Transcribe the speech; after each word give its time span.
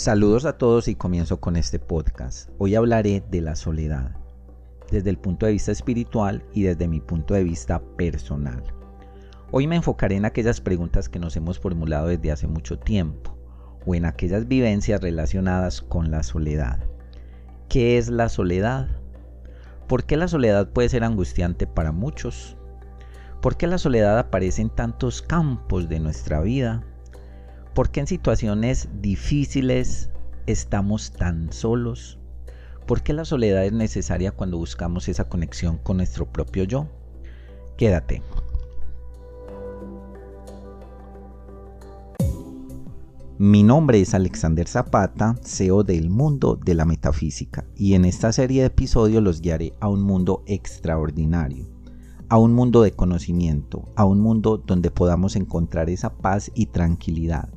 Saludos 0.00 0.46
a 0.46 0.56
todos 0.56 0.88
y 0.88 0.94
comienzo 0.94 1.40
con 1.40 1.56
este 1.56 1.78
podcast. 1.78 2.48
Hoy 2.56 2.74
hablaré 2.74 3.22
de 3.30 3.42
la 3.42 3.54
soledad, 3.54 4.16
desde 4.90 5.10
el 5.10 5.18
punto 5.18 5.44
de 5.44 5.52
vista 5.52 5.72
espiritual 5.72 6.42
y 6.54 6.62
desde 6.62 6.88
mi 6.88 7.00
punto 7.00 7.34
de 7.34 7.44
vista 7.44 7.82
personal. 7.98 8.64
Hoy 9.50 9.66
me 9.66 9.76
enfocaré 9.76 10.16
en 10.16 10.24
aquellas 10.24 10.62
preguntas 10.62 11.10
que 11.10 11.18
nos 11.18 11.36
hemos 11.36 11.58
formulado 11.58 12.06
desde 12.06 12.32
hace 12.32 12.46
mucho 12.46 12.78
tiempo 12.78 13.36
o 13.84 13.94
en 13.94 14.06
aquellas 14.06 14.48
vivencias 14.48 15.02
relacionadas 15.02 15.82
con 15.82 16.10
la 16.10 16.22
soledad. 16.22 16.78
¿Qué 17.68 17.98
es 17.98 18.08
la 18.08 18.30
soledad? 18.30 18.88
¿Por 19.86 20.04
qué 20.04 20.16
la 20.16 20.28
soledad 20.28 20.70
puede 20.70 20.88
ser 20.88 21.04
angustiante 21.04 21.66
para 21.66 21.92
muchos? 21.92 22.56
¿Por 23.42 23.58
qué 23.58 23.66
la 23.66 23.76
soledad 23.76 24.18
aparece 24.18 24.62
en 24.62 24.70
tantos 24.70 25.20
campos 25.20 25.90
de 25.90 26.00
nuestra 26.00 26.40
vida? 26.40 26.86
¿Por 27.74 27.90
qué 27.90 28.00
en 28.00 28.08
situaciones 28.08 28.88
difíciles 29.00 30.10
estamos 30.46 31.12
tan 31.12 31.52
solos? 31.52 32.18
¿Por 32.84 33.02
qué 33.02 33.12
la 33.12 33.24
soledad 33.24 33.64
es 33.64 33.72
necesaria 33.72 34.32
cuando 34.32 34.58
buscamos 34.58 35.08
esa 35.08 35.28
conexión 35.28 35.78
con 35.78 35.98
nuestro 35.98 36.26
propio 36.26 36.64
yo? 36.64 36.88
Quédate. 37.76 38.22
Mi 43.38 43.62
nombre 43.62 44.00
es 44.00 44.14
Alexander 44.14 44.66
Zapata, 44.66 45.36
CEO 45.44 45.84
del 45.84 46.10
mundo 46.10 46.58
de 46.62 46.74
la 46.74 46.84
metafísica, 46.84 47.64
y 47.76 47.94
en 47.94 48.04
esta 48.04 48.32
serie 48.32 48.62
de 48.62 48.66
episodios 48.66 49.22
los 49.22 49.40
guiaré 49.40 49.74
a 49.78 49.88
un 49.88 50.02
mundo 50.02 50.42
extraordinario, 50.46 51.68
a 52.28 52.36
un 52.36 52.52
mundo 52.52 52.82
de 52.82 52.90
conocimiento, 52.90 53.84
a 53.94 54.04
un 54.04 54.18
mundo 54.20 54.58
donde 54.58 54.90
podamos 54.90 55.36
encontrar 55.36 55.88
esa 55.88 56.18
paz 56.18 56.50
y 56.54 56.66
tranquilidad, 56.66 57.48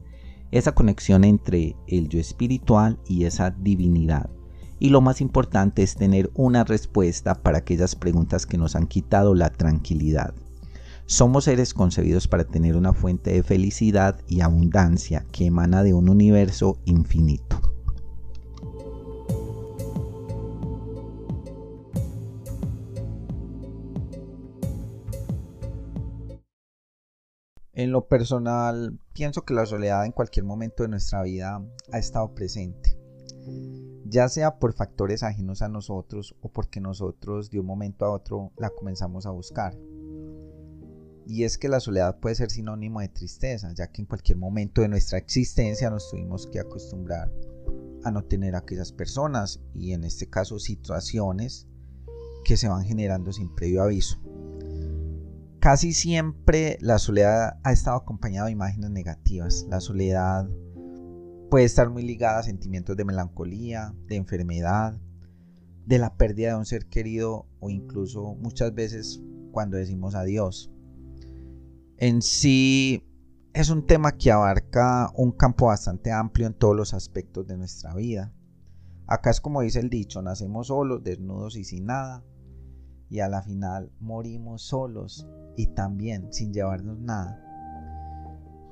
esa 0.54 0.74
conexión 0.74 1.24
entre 1.24 1.76
el 1.88 2.10
yo 2.10 2.20
espiritual 2.20 3.00
y 3.08 3.26
esa 3.26 3.50
divinidad. 3.50 4.30
Y 4.78 4.90
lo 4.90 5.02
más 5.02 5.20
importante 5.20 5.82
es 5.82 5.96
tener 5.96 6.30
una 6.36 6.64
respuesta 6.64 7.42
para 7.42 7.58
aquellas 7.58 7.96
preguntas 7.96 8.46
que 8.46 8.60
nos 8.60 8.76
han 8.76 8.86
quitado 8.86 9.34
la 9.34 9.50
tranquilidad. 9.50 10.36
Somos 11.08 11.46
seres 11.46 11.74
concebidos 11.74 12.28
para 12.28 12.44
tener 12.44 12.78
una 12.78 12.94
fuente 12.94 13.32
de 13.32 13.42
felicidad 13.42 14.20
y 14.28 14.42
abundancia 14.42 15.26
que 15.32 15.48
emana 15.48 15.82
de 15.82 15.96
un 15.96 16.08
universo 16.08 16.78
infinito. 16.86 17.73
En 27.76 27.92
lo 27.92 28.08
personal, 28.08 29.00
pienso 29.14 29.46
que 29.46 29.56
la 29.56 29.66
soledad 29.66 30.06
en 30.06 30.12
cualquier 30.12 30.46
momento 30.46 30.84
de 30.84 30.90
nuestra 30.90 31.24
vida 31.24 31.60
ha 31.92 31.98
estado 31.98 32.36
presente, 32.36 32.96
ya 34.06 34.30
sea 34.30 34.60
por 34.60 34.74
factores 34.74 35.24
ajenos 35.24 35.64
a 35.64 35.70
nosotros 35.70 36.36
o 36.42 36.52
porque 36.52 36.80
nosotros 36.80 37.50
de 37.50 37.60
un 37.60 37.66
momento 37.66 38.06
a 38.06 38.12
otro 38.12 38.52
la 38.58 38.70
comenzamos 38.70 39.26
a 39.26 39.32
buscar. 39.32 39.76
Y 41.26 41.46
es 41.46 41.58
que 41.58 41.68
la 41.68 41.80
soledad 41.80 42.20
puede 42.20 42.36
ser 42.36 42.52
sinónimo 42.52 43.00
de 43.00 43.08
tristeza, 43.08 43.74
ya 43.74 43.88
que 43.88 44.04
en 44.04 44.06
cualquier 44.06 44.38
momento 44.38 44.82
de 44.82 44.90
nuestra 44.90 45.18
existencia 45.18 45.90
nos 45.90 46.12
tuvimos 46.12 46.46
que 46.46 46.60
acostumbrar 46.60 47.32
a 48.04 48.12
no 48.12 48.24
tener 48.24 48.54
a 48.54 48.60
aquellas 48.60 48.92
personas 48.92 49.62
y 49.74 49.94
en 49.94 50.04
este 50.04 50.30
caso 50.30 50.60
situaciones 50.60 51.68
que 52.46 52.56
se 52.56 52.68
van 52.68 52.84
generando 52.84 53.34
sin 53.34 53.56
previo 53.56 53.82
aviso. 53.82 54.20
Casi 55.64 55.94
siempre 55.94 56.78
la 56.82 57.00
soledad 57.00 57.58
ha 57.64 57.72
estado 57.72 57.96
acompañada 57.96 58.48
de 58.48 58.52
imágenes 58.52 58.90
negativas. 58.90 59.66
La 59.70 59.80
soledad 59.80 60.46
puede 61.50 61.64
estar 61.64 61.90
muy 61.90 62.04
ligada 62.04 62.40
a 62.40 62.44
sentimientos 62.44 62.98
de 62.98 63.06
melancolía, 63.06 63.96
de 64.08 64.18
enfermedad, 64.18 65.00
de 65.86 66.00
la 66.00 66.18
pérdida 66.18 66.50
de 66.50 66.58
un 66.58 66.66
ser 66.66 66.88
querido 66.88 67.48
o 67.62 67.70
incluso 67.70 68.36
muchas 68.36 68.76
veces 68.76 69.22
cuando 69.54 69.78
decimos 69.78 70.16
adiós. 70.16 70.70
En 71.96 72.22
sí 72.22 73.08
es 73.54 73.70
un 73.70 73.88
tema 73.88 74.18
que 74.18 74.34
abarca 74.34 75.14
un 75.16 75.32
campo 75.32 75.68
bastante 75.68 76.12
amplio 76.12 76.48
en 76.48 76.56
todos 76.56 76.76
los 76.76 76.94
aspectos 76.94 77.48
de 77.48 77.56
nuestra 77.56 77.96
vida. 77.96 78.34
Acá 79.08 79.30
es 79.30 79.40
como 79.40 79.62
dice 79.62 79.80
el 79.80 79.90
dicho, 79.90 80.22
nacemos 80.22 80.68
solos, 80.68 81.06
desnudos 81.06 81.56
y 81.56 81.64
sin 81.64 81.86
nada, 81.86 82.22
y 83.14 83.20
a 83.20 83.30
la 83.30 83.44
final 83.44 83.92
morimos 84.00 84.64
solos 84.64 85.28
y 85.56 85.68
también 85.68 86.34
sin 86.34 86.52
llevarnos 86.52 86.98
nada. 86.98 87.40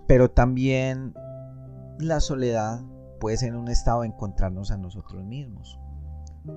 Pero 0.08 0.32
también 0.32 1.14
la 2.00 2.20
soledad 2.20 2.82
puede 3.20 3.38
ser 3.38 3.56
un 3.56 3.68
estado 3.68 4.02
de 4.02 4.08
encontrarnos 4.08 4.72
a 4.72 4.78
nosotros 4.78 5.24
mismos. 5.24 5.80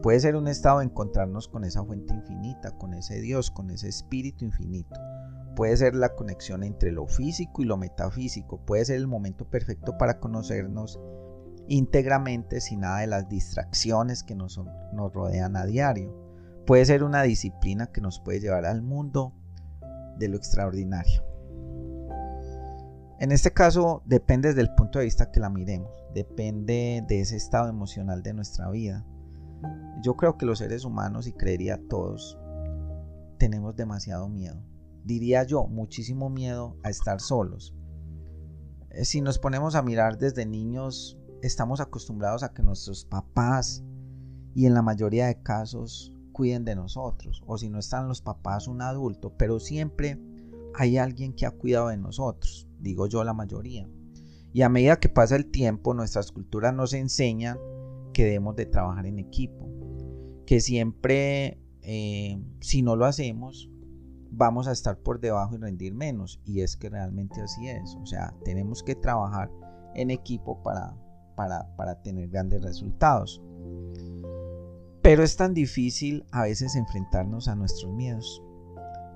Puede 0.03 0.19
ser 0.19 0.35
un 0.35 0.49
estado 0.49 0.79
de 0.79 0.87
encontrarnos 0.87 1.47
con 1.47 1.63
esa 1.63 1.85
fuente 1.85 2.15
infinita, 2.15 2.71
con 2.71 2.95
ese 2.95 3.21
Dios, 3.21 3.51
con 3.51 3.69
ese 3.69 3.91
espíritu 3.91 4.47
infinito. 4.47 4.99
Puede 5.55 5.77
ser 5.77 5.95
la 5.95 6.15
conexión 6.15 6.63
entre 6.63 6.91
lo 6.91 7.07
físico 7.07 7.61
y 7.61 7.67
lo 7.67 7.77
metafísico. 7.77 8.65
Puede 8.65 8.87
ser 8.87 8.97
el 8.97 9.09
momento 9.09 9.45
perfecto 9.51 9.99
para 9.99 10.21
conocernos 10.21 10.99
íntegramente 11.69 12.63
sin 12.63 12.81
nada 12.81 13.01
de 13.01 13.09
las 13.09 13.29
distracciones 13.29 14.23
que 14.23 14.35
nos, 14.35 14.59
nos 14.95 15.13
rodean 15.13 15.57
a 15.57 15.67
diario 15.67 16.24
puede 16.67 16.85
ser 16.85 17.05
una 17.05 17.23
disciplina 17.23 17.89
que 17.89 18.01
nos 18.01 18.21
puede 18.21 18.41
llevar 18.41 18.65
al 18.65 18.83
mundo 18.83 19.33
de 20.19 20.29
lo 20.29 20.37
extraordinario. 20.37 21.23
En 23.21 23.33
este 23.33 23.53
caso 23.53 24.03
depende 24.05 24.49
desde 24.49 24.63
el 24.63 24.75
punto 24.75 24.99
de 24.99 25.07
vista 25.07 25.31
que 25.31 25.41
la 25.41 25.51
miremos, 25.51 25.91
depende 26.15 27.05
de 27.07 27.21
ese 27.21 27.37
estado 27.37 27.69
emocional 27.69 28.23
de 28.23 28.35
nuestra 28.35 28.71
vida. 28.71 29.05
Yo 30.03 30.17
creo 30.17 30.37
que 30.37 30.47
los 30.47 30.59
seres 30.59 30.85
humanos, 30.85 31.27
y 31.27 31.33
creería 31.33 31.81
todos, 31.89 32.39
tenemos 33.39 33.77
demasiado 33.77 34.29
miedo. 34.29 34.63
Diría 35.05 35.45
yo, 35.45 35.67
muchísimo 35.67 36.29
miedo 36.29 36.77
a 36.83 36.91
estar 36.91 37.21
solos. 37.21 37.75
Eh, 38.91 39.05
si 39.05 39.21
nos 39.21 39.39
ponemos 39.39 39.75
a 39.75 39.83
mirar 39.83 40.19
desde 40.19 40.45
niños, 40.47 41.19
estamos 41.43 41.81
acostumbrados 41.81 42.43
a 42.43 42.53
que 42.53 42.63
nuestros 42.63 43.05
papás, 43.05 43.85
y 44.55 44.67
en 44.67 44.75
la 44.75 44.83
mayoría 44.83 45.27
de 45.27 45.43
casos 45.43 46.14
cuiden 46.35 46.67
de 46.67 46.77
nosotros, 46.77 47.43
o 47.47 47.57
si 47.57 47.71
no 47.71 47.79
están 47.79 48.09
los 48.09 48.21
papás, 48.21 48.69
un 48.69 48.83
adulto, 48.83 49.33
pero 49.39 49.59
siempre 49.59 50.21
hay 50.75 50.99
alguien 50.99 51.33
que 51.33 51.47
ha 51.47 51.51
cuidado 51.51 51.89
de 51.89 51.97
nosotros, 51.97 52.69
digo 52.79 53.07
yo 53.07 53.25
la 53.25 53.33
mayoría. 53.33 53.89
Y 54.53 54.61
a 54.61 54.69
medida 54.69 55.01
que 55.01 55.09
pasa 55.09 55.37
el 55.37 55.51
tiempo, 55.51 55.95
nuestras 55.95 56.31
culturas 56.31 56.75
nos 56.75 56.93
enseñan 56.93 57.59
que 58.13 58.25
debemos 58.25 58.55
de 58.57 58.67
trabajar 58.67 59.07
en 59.07 59.19
equipo, 59.19 59.69
que 60.47 60.61
siempre, 60.61 61.59
eh, 61.83 62.39
si 62.61 62.83
no 62.83 62.97
lo 62.97 63.07
hacemos, 63.07 63.71
vamos 64.31 64.69
a 64.69 64.73
estar 64.73 64.99
por 64.99 65.21
debajo 65.21 65.55
y 65.55 65.59
rendir 65.59 65.95
menos. 65.95 66.41
Y 66.45 66.61
es 66.61 66.77
que 66.77 66.91
realmente 66.91 67.41
así 67.41 67.69
es. 67.69 67.97
O 68.03 68.07
sea, 68.07 68.35
tenemos 68.45 68.83
que 68.83 68.95
trabajar 68.95 69.51
en 69.95 70.11
equipo 70.11 70.63
para, 70.63 70.97
para, 71.37 71.75
para 71.77 72.03
tener 72.03 72.29
grandes 72.29 72.63
resultados. 72.63 73.43
Pero 75.05 75.23
es 75.23 75.37
tan 75.37 75.53
difícil 75.53 76.25
a 76.33 76.45
veces 76.45 76.77
enfrentarnos 76.77 77.47
a 77.49 77.55
nuestros 77.55 77.93
miedos. 77.93 78.43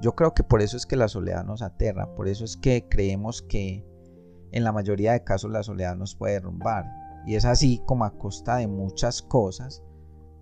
Yo 0.03 0.15
creo 0.15 0.35
que 0.35 0.45
por 0.45 0.61
eso 0.61 0.77
es 0.77 0.85
que 0.85 0.97
la 0.97 1.09
soledad 1.09 1.47
nos 1.47 1.63
aterra, 1.63 2.15
por 2.15 2.29
eso 2.29 2.45
es 2.45 2.59
que 2.59 2.87
creemos 2.91 3.41
que 3.41 3.87
en 4.53 4.65
la 4.65 4.73
mayoría 4.73 5.13
de 5.13 5.25
casos 5.25 5.51
la 5.51 5.63
soledad 5.63 5.97
nos 5.97 6.15
puede 6.15 6.35
derrumbar. 6.35 6.85
Y 7.25 7.37
es 7.37 7.47
así 7.47 7.83
como 7.87 8.05
a 8.05 8.19
costa 8.19 8.57
de 8.57 8.69
muchas 8.69 9.23
cosas 9.23 9.83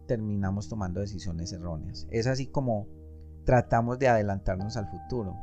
terminamos 0.08 0.68
tomando 0.68 0.98
decisiones 0.98 1.52
erróneas. 1.52 2.08
Es 2.10 2.26
así 2.26 2.48
como 2.48 2.88
tratamos 3.44 4.00
de 4.00 4.08
adelantarnos 4.08 4.76
al 4.76 4.90
futuro. 4.90 5.36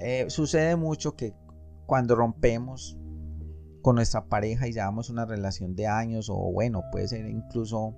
Eh, 0.00 0.24
sucede 0.30 0.74
mucho 0.74 1.14
que 1.14 1.32
cuando 1.86 2.16
rompemos 2.16 2.98
con 3.82 3.94
nuestra 3.94 4.24
pareja 4.24 4.66
y 4.66 4.72
llevamos 4.72 5.10
una 5.10 5.26
relación 5.26 5.76
de 5.76 5.86
años 5.86 6.28
o 6.28 6.50
bueno, 6.52 6.82
puede 6.90 7.06
ser 7.06 7.26
incluso 7.26 7.94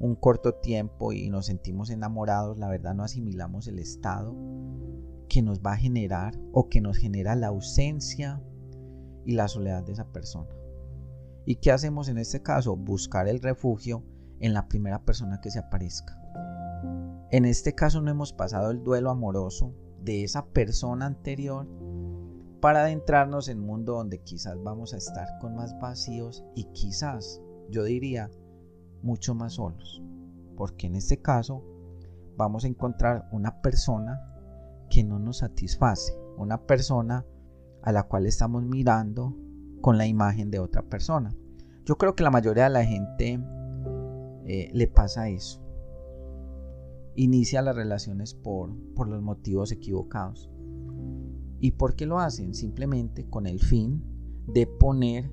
un 0.00 0.14
corto 0.14 0.54
tiempo 0.54 1.12
y 1.12 1.28
nos 1.28 1.46
sentimos 1.46 1.90
enamorados, 1.90 2.58
la 2.58 2.68
verdad 2.68 2.94
no 2.94 3.02
asimilamos 3.02 3.66
el 3.66 3.78
estado 3.78 4.34
que 5.28 5.42
nos 5.42 5.60
va 5.60 5.72
a 5.72 5.76
generar 5.76 6.38
o 6.52 6.68
que 6.68 6.80
nos 6.80 6.96
genera 6.96 7.34
la 7.34 7.48
ausencia 7.48 8.40
y 9.24 9.32
la 9.32 9.48
soledad 9.48 9.84
de 9.84 9.92
esa 9.92 10.10
persona. 10.12 10.48
¿Y 11.44 11.56
qué 11.56 11.72
hacemos 11.72 12.08
en 12.08 12.18
este 12.18 12.42
caso? 12.42 12.76
Buscar 12.76 13.28
el 13.28 13.40
refugio 13.40 14.04
en 14.40 14.54
la 14.54 14.68
primera 14.68 15.04
persona 15.04 15.40
que 15.40 15.50
se 15.50 15.58
aparezca. 15.58 16.16
En 17.30 17.44
este 17.44 17.74
caso 17.74 18.00
no 18.00 18.10
hemos 18.10 18.32
pasado 18.32 18.70
el 18.70 18.82
duelo 18.82 19.10
amoroso 19.10 19.74
de 20.02 20.24
esa 20.24 20.46
persona 20.46 21.06
anterior 21.06 21.66
para 22.60 22.80
adentrarnos 22.82 23.48
en 23.48 23.60
un 23.60 23.66
mundo 23.66 23.94
donde 23.94 24.22
quizás 24.22 24.56
vamos 24.62 24.94
a 24.94 24.96
estar 24.96 25.26
con 25.40 25.54
más 25.54 25.78
vacíos 25.78 26.44
y 26.54 26.64
quizás, 26.72 27.40
yo 27.70 27.84
diría, 27.84 28.30
mucho 29.02 29.34
más 29.34 29.54
solos, 29.54 30.02
porque 30.56 30.86
en 30.86 30.96
este 30.96 31.20
caso 31.20 31.64
vamos 32.36 32.64
a 32.64 32.68
encontrar 32.68 33.28
una 33.32 33.60
persona 33.60 34.20
que 34.90 35.04
no 35.04 35.18
nos 35.18 35.38
satisface, 35.38 36.12
una 36.36 36.66
persona 36.66 37.26
a 37.82 37.92
la 37.92 38.04
cual 38.04 38.26
estamos 38.26 38.62
mirando 38.64 39.36
con 39.80 39.98
la 39.98 40.06
imagen 40.06 40.50
de 40.50 40.58
otra 40.58 40.82
persona. 40.82 41.34
Yo 41.84 41.96
creo 41.96 42.14
que 42.14 42.22
la 42.22 42.30
mayoría 42.30 42.64
de 42.64 42.70
la 42.70 42.84
gente 42.84 43.40
eh, 44.44 44.70
le 44.72 44.86
pasa 44.86 45.28
eso. 45.28 45.62
Inicia 47.14 47.62
las 47.62 47.76
relaciones 47.76 48.34
por, 48.34 48.76
por 48.94 49.08
los 49.08 49.22
motivos 49.22 49.72
equivocados. 49.72 50.50
¿Y 51.60 51.72
por 51.72 51.96
qué 51.96 52.06
lo 52.06 52.18
hacen? 52.18 52.54
Simplemente 52.54 53.28
con 53.28 53.46
el 53.46 53.58
fin 53.58 54.02
de 54.46 54.66
poner, 54.66 55.30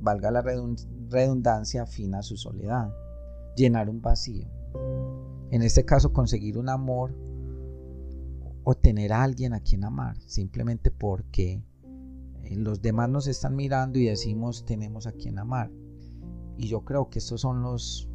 valga 0.00 0.30
la 0.30 0.42
redundancia, 1.10 1.86
fin 1.86 2.14
a 2.14 2.22
su 2.22 2.36
soledad, 2.36 2.92
llenar 3.56 3.88
un 3.88 4.00
vacío. 4.00 4.46
En 5.50 5.62
este 5.62 5.84
caso, 5.84 6.12
conseguir 6.12 6.58
un 6.58 6.68
amor 6.68 7.14
o 8.64 8.74
tener 8.74 9.12
a 9.12 9.22
alguien 9.22 9.52
a 9.52 9.60
quien 9.60 9.84
amar, 9.84 10.16
simplemente 10.26 10.90
porque 10.90 11.62
eh, 12.42 12.56
los 12.56 12.82
demás 12.82 13.08
nos 13.08 13.26
están 13.26 13.54
mirando 13.54 13.98
y 13.98 14.06
decimos 14.06 14.64
tenemos 14.64 15.06
a 15.06 15.12
quien 15.12 15.38
amar. 15.38 15.70
Y 16.56 16.68
yo 16.68 16.84
creo 16.84 17.08
que 17.08 17.18
estos 17.18 17.42
son 17.42 17.62
los, 17.62 18.08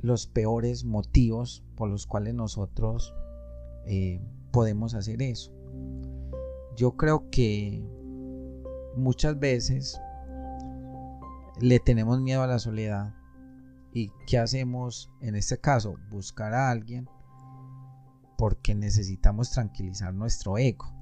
los 0.00 0.26
peores 0.26 0.84
motivos 0.84 1.64
por 1.76 1.90
los 1.90 2.06
cuales 2.06 2.34
nosotros 2.34 3.14
eh, 3.86 4.22
podemos 4.52 4.94
hacer 4.94 5.20
eso. 5.20 5.52
Yo 6.76 6.96
creo 6.96 7.28
que 7.30 7.84
muchas 8.96 9.38
veces 9.38 10.00
le 11.60 11.80
tenemos 11.80 12.20
miedo 12.20 12.42
a 12.42 12.46
la 12.46 12.58
soledad. 12.58 13.14
¿Y 13.92 14.10
qué 14.26 14.38
hacemos 14.38 15.10
en 15.20 15.36
este 15.36 15.58
caso? 15.58 15.94
Buscar 16.10 16.52
a 16.52 16.70
alguien 16.70 17.08
porque 18.36 18.74
necesitamos 18.74 19.50
tranquilizar 19.50 20.12
nuestro 20.12 20.58
ego. 20.58 20.92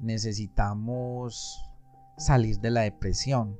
Necesitamos 0.00 1.60
salir 2.16 2.60
de 2.60 2.70
la 2.70 2.82
depresión. 2.82 3.58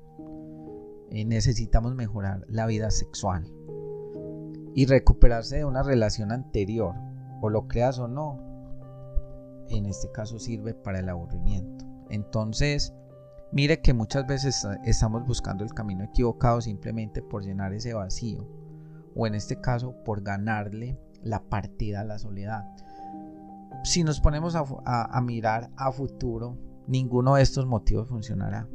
Eh, 1.11 1.25
necesitamos 1.25 1.94
mejorar 1.94 2.44
la 2.49 2.67
vida 2.67 2.90
sexual 2.90 3.50
y 4.75 4.87
recuperarse 4.87 5.58
de 5.58 5.64
una 5.64 5.82
relación 5.82 6.32
anterior, 6.32 6.94
o 7.43 7.50
lo 7.50 7.69
creas 7.69 7.99
o 7.99 8.08
no, 8.08 8.38
en 9.69 9.87
este 9.87 10.11
caso 10.11 10.38
sirve 10.38 10.75
para 10.75 11.00
el 11.00 11.08
aburrimiento. 11.08 11.84
Entonces, 12.08 12.94
mire 13.53 13.81
que 13.81 13.93
muchas 13.93 14.27
veces 14.27 14.67
estamos 14.85 15.27
buscando 15.27 15.63
el 15.63 15.75
camino 15.75 16.05
equivocado 16.05 16.61
simplemente 16.61 17.23
por 17.23 17.45
llenar 17.45 17.73
ese 17.73 17.95
vacío, 17.95 18.49
o 19.15 19.27
en 19.27 19.35
este 19.35 19.61
caso 19.61 19.95
por 20.05 20.23
ganarle 20.23 20.99
la 21.23 21.43
partida 21.43 22.01
a 22.01 22.05
la 22.05 22.19
soledad. 22.19 22.65
Si 23.85 24.05
nos 24.05 24.21
ponemos 24.21 24.55
a, 24.57 25.21
mirar 25.23 25.71
a 25.77 25.93
futuro, 25.93 26.57
ninguno 26.87 27.35
de 27.35 27.43
estos 27.43 27.67
motivos 27.67 28.09
funcionará. 28.09 28.69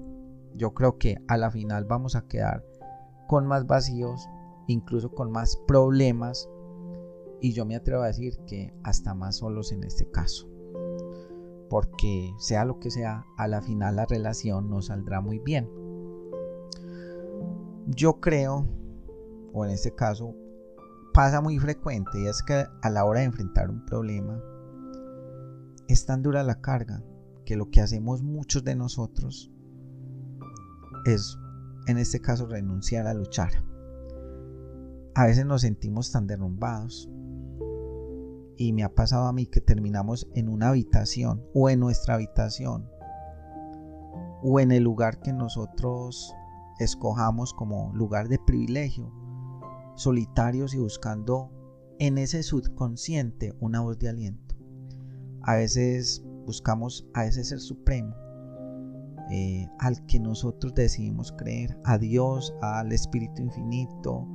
Yo 0.56 0.74
creo 0.74 0.98
que 0.98 1.18
a 1.28 1.38
la 1.38 1.52
final 1.52 1.86
vamos 1.86 2.16
a 2.16 2.28
quedar 2.28 2.64
con 3.28 3.48
más 3.48 3.68
vacíos, 3.68 4.28
incluso 4.68 5.12
con 5.12 5.32
más 5.32 5.58
problemas 5.68 6.50
y 7.40 7.54
yo 7.54 7.66
me 7.66 7.76
atrevo 7.76 8.04
a 8.04 8.08
decir 8.08 8.38
que 8.48 8.74
hasta 8.84 9.14
más 9.14 9.38
solos 9.38 9.72
en 9.72 9.84
este 9.84 10.10
caso. 10.10 10.48
Porque 11.69 12.34
sea 12.38 12.66
lo 12.66 12.80
que 12.80 12.92
sea, 12.92 13.25
a 13.38 13.48
la 13.48 13.62
final 13.62 13.98
la 13.98 14.06
relación 14.06 14.69
no 14.69 14.81
saldrá 14.81 15.22
muy 15.22 15.40
bien. 15.40 15.69
Yo 17.88 18.19
creo, 18.19 18.68
o 19.54 19.66
en 19.66 19.72
este 19.72 19.94
caso 19.94 20.36
pasa 21.14 21.42
muy 21.42 21.58
frecuente 21.58 22.22
y 22.22 22.28
es 22.28 22.44
que 22.44 22.66
a 22.81 22.90
la 22.90 23.06
hora 23.06 23.22
de 23.22 23.25
enfrentar 23.25 23.69
un 23.69 23.84
problema 23.86 24.40
es 25.88 26.06
tan 26.06 26.22
dura 26.22 26.44
la 26.44 26.62
carga 26.62 27.04
que 27.44 27.56
lo 27.56 27.72
que 27.72 27.81
hacemos 27.81 28.22
muchos 28.22 28.64
de 28.64 28.75
nosotros 28.75 29.52
es 31.06 31.40
en 31.88 31.98
este 31.98 32.19
caso 32.19 32.46
renunciar 32.46 33.08
a 33.08 33.14
luchar. 33.14 33.64
A 35.16 35.25
veces 35.25 35.46
nos 35.46 35.62
sentimos 35.62 36.12
tan 36.12 36.28
derrumbados 36.28 37.10
y 38.57 38.74
me 38.74 38.83
ha 38.83 38.94
pasado 38.94 39.27
a 39.27 39.33
mí 39.33 39.45
que 39.45 39.62
terminamos 39.62 40.27
en 40.33 40.50
una 40.50 40.69
habitación 40.69 41.45
o 41.54 41.69
en 41.69 41.80
nuestra 41.80 42.15
habitación 42.15 42.89
o 44.44 44.59
en 44.59 44.71
el 44.71 44.83
lugar 44.83 45.19
que 45.19 45.33
nosotros 45.33 46.33
escojamos 46.80 47.54
como 47.54 47.92
lugar 47.94 48.27
de 48.27 48.39
privilegio 48.39 49.12
solitarios 49.98 50.75
y 50.75 50.77
buscando 50.77 51.51
en 52.00 52.19
ese 52.19 52.44
subconsciente 52.44 53.56
una 53.59 53.81
voz 53.81 53.98
de 53.98 54.09
aliento. 54.09 54.56
A 55.42 55.56
veces 55.56 56.24
buscamos 56.45 57.07
a 57.13 57.25
ese 57.25 57.44
ser 57.44 57.59
supremo, 57.59 58.15
eh, 59.31 59.68
al 59.80 60.06
que 60.06 60.19
nosotros 60.19 60.75
decidimos 60.75 61.31
creer, 61.31 61.77
a 61.83 61.98
Dios, 61.98 62.54
al 62.62 62.92
Espíritu 62.92 63.42
Infinito, 63.42 64.27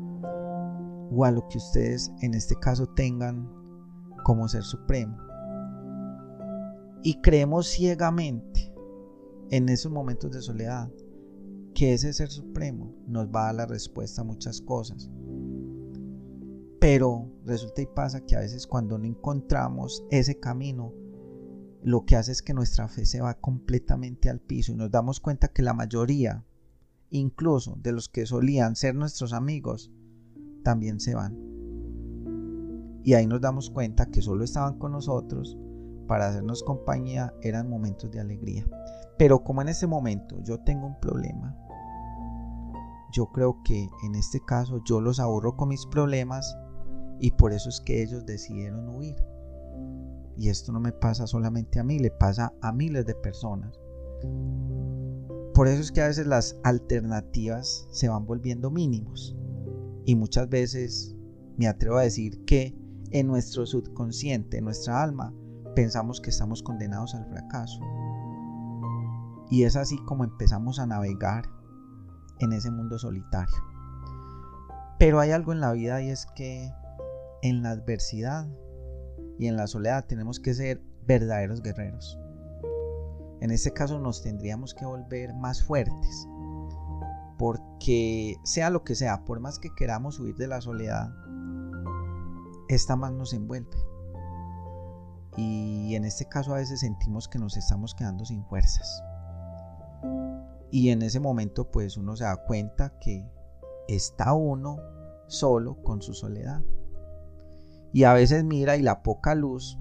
o 1.14 1.24
a 1.24 1.30
lo 1.30 1.46
que 1.48 1.58
ustedes 1.58 2.10
en 2.22 2.34
este 2.34 2.56
caso 2.56 2.86
tengan 2.88 3.48
como 4.22 4.48
ser 4.48 4.62
supremo. 4.62 5.16
Y 7.02 7.20
creemos 7.20 7.68
ciegamente 7.68 8.72
en 9.50 9.68
esos 9.68 9.90
momentos 9.92 10.32
de 10.32 10.40
soledad 10.40 10.90
que 11.74 11.94
ese 11.94 12.12
ser 12.12 12.30
supremo 12.30 12.94
nos 13.06 13.28
va 13.28 13.42
a 13.42 13.46
dar 13.46 13.54
la 13.54 13.66
respuesta 13.66 14.22
a 14.22 14.24
muchas 14.24 14.60
cosas. 14.60 15.10
Pero 16.80 17.30
resulta 17.44 17.82
y 17.82 17.86
pasa 17.86 18.24
que 18.24 18.36
a 18.36 18.40
veces 18.40 18.66
cuando 18.66 18.98
no 18.98 19.04
encontramos 19.04 20.04
ese 20.10 20.38
camino, 20.38 20.92
lo 21.82 22.04
que 22.04 22.16
hace 22.16 22.32
es 22.32 22.42
que 22.42 22.54
nuestra 22.54 22.88
fe 22.88 23.04
se 23.04 23.20
va 23.20 23.34
completamente 23.34 24.30
al 24.30 24.40
piso 24.40 24.72
y 24.72 24.76
nos 24.76 24.90
damos 24.90 25.20
cuenta 25.20 25.48
que 25.48 25.62
la 25.62 25.74
mayoría, 25.74 26.44
incluso 27.10 27.76
de 27.80 27.92
los 27.92 28.08
que 28.08 28.26
solían 28.26 28.76
ser 28.76 28.94
nuestros 28.94 29.32
amigos, 29.32 29.90
también 30.62 31.00
se 31.00 31.14
van. 31.14 31.51
Y 33.04 33.14
ahí 33.14 33.26
nos 33.26 33.40
damos 33.40 33.70
cuenta 33.70 34.06
que 34.06 34.22
solo 34.22 34.44
estaban 34.44 34.78
con 34.78 34.92
nosotros 34.92 35.58
para 36.06 36.28
hacernos 36.28 36.62
compañía, 36.62 37.32
eran 37.42 37.68
momentos 37.68 38.10
de 38.10 38.20
alegría. 38.20 38.66
Pero 39.18 39.42
como 39.42 39.62
en 39.62 39.68
ese 39.68 39.86
momento 39.86 40.40
yo 40.42 40.58
tengo 40.58 40.86
un 40.86 41.00
problema, 41.00 41.56
yo 43.12 43.26
creo 43.26 43.62
que 43.64 43.88
en 44.04 44.14
este 44.14 44.40
caso 44.40 44.82
yo 44.84 45.00
los 45.00 45.20
aburro 45.20 45.56
con 45.56 45.68
mis 45.68 45.86
problemas 45.86 46.56
y 47.18 47.30
por 47.32 47.52
eso 47.52 47.68
es 47.68 47.80
que 47.80 48.02
ellos 48.02 48.26
decidieron 48.26 48.88
huir. 48.88 49.16
Y 50.36 50.48
esto 50.48 50.72
no 50.72 50.80
me 50.80 50.92
pasa 50.92 51.26
solamente 51.26 51.78
a 51.78 51.84
mí, 51.84 51.98
le 51.98 52.10
pasa 52.10 52.52
a 52.62 52.72
miles 52.72 53.06
de 53.06 53.14
personas. 53.14 53.78
Por 55.54 55.68
eso 55.68 55.82
es 55.82 55.92
que 55.92 56.00
a 56.00 56.08
veces 56.08 56.26
las 56.26 56.58
alternativas 56.64 57.86
se 57.90 58.08
van 58.08 58.26
volviendo 58.26 58.70
mínimos. 58.70 59.36
Y 60.04 60.16
muchas 60.16 60.48
veces 60.48 61.14
me 61.56 61.68
atrevo 61.68 61.98
a 61.98 62.02
decir 62.02 62.44
que 62.44 62.74
en 63.12 63.26
nuestro 63.26 63.66
subconsciente, 63.66 64.58
en 64.58 64.64
nuestra 64.64 65.02
alma, 65.02 65.32
pensamos 65.74 66.20
que 66.20 66.30
estamos 66.30 66.62
condenados 66.62 67.14
al 67.14 67.26
fracaso. 67.26 67.80
Y 69.50 69.64
es 69.64 69.76
así 69.76 69.96
como 70.04 70.24
empezamos 70.24 70.78
a 70.78 70.86
navegar 70.86 71.44
en 72.40 72.52
ese 72.52 72.70
mundo 72.70 72.98
solitario. 72.98 73.56
Pero 74.98 75.20
hay 75.20 75.30
algo 75.30 75.52
en 75.52 75.60
la 75.60 75.72
vida 75.72 76.00
y 76.02 76.08
es 76.08 76.26
que 76.34 76.72
en 77.42 77.62
la 77.62 77.70
adversidad 77.70 78.48
y 79.38 79.46
en 79.46 79.56
la 79.56 79.66
soledad 79.66 80.06
tenemos 80.06 80.40
que 80.40 80.54
ser 80.54 80.82
verdaderos 81.06 81.62
guerreros. 81.62 82.18
En 83.40 83.50
este 83.50 83.72
caso 83.72 83.98
nos 83.98 84.22
tendríamos 84.22 84.72
que 84.72 84.86
volver 84.86 85.34
más 85.34 85.62
fuertes. 85.62 86.28
Porque 87.38 88.36
sea 88.44 88.70
lo 88.70 88.84
que 88.84 88.94
sea, 88.94 89.24
por 89.24 89.40
más 89.40 89.58
que 89.58 89.74
queramos 89.76 90.20
huir 90.20 90.36
de 90.36 90.46
la 90.46 90.60
soledad, 90.60 91.10
esta 92.68 92.96
más 92.96 93.12
nos 93.12 93.32
envuelve. 93.32 93.76
Y 95.36 95.94
en 95.94 96.04
este 96.04 96.26
caso 96.26 96.52
a 96.52 96.58
veces 96.58 96.80
sentimos 96.80 97.28
que 97.28 97.38
nos 97.38 97.56
estamos 97.56 97.94
quedando 97.94 98.24
sin 98.24 98.44
fuerzas. 98.44 99.02
Y 100.70 100.90
en 100.90 101.02
ese 101.02 101.20
momento 101.20 101.70
pues 101.70 101.96
uno 101.96 102.16
se 102.16 102.24
da 102.24 102.36
cuenta 102.44 102.98
que 102.98 103.30
está 103.88 104.32
uno 104.32 104.78
solo 105.26 105.82
con 105.82 106.02
su 106.02 106.14
soledad. 106.14 106.62
Y 107.92 108.04
a 108.04 108.14
veces 108.14 108.44
mira 108.44 108.76
y 108.76 108.82
la 108.82 109.02
poca 109.02 109.34
luz 109.34 109.78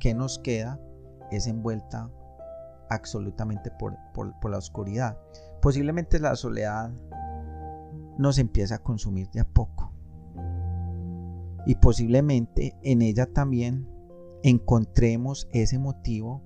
que 0.00 0.14
nos 0.14 0.38
queda 0.38 0.80
es 1.30 1.46
envuelta 1.46 2.10
absolutamente 2.90 3.70
por, 3.70 3.96
la 4.50 4.58
oscuridad. 4.58 5.18
Posiblemente 5.62 6.18
la 6.18 6.36
soledad 6.36 6.92
nos 8.18 8.38
empieza 8.38 8.76
a 8.76 8.78
consumir 8.78 9.30
de 9.30 9.40
a 9.40 9.44
poco. 9.44 9.93
Y 11.66 11.76
posiblemente 11.76 12.76
en 12.82 13.02
ella 13.02 13.26
también 13.26 13.88
encontremos 14.42 15.48
ese 15.52 15.78
motivo 15.78 16.42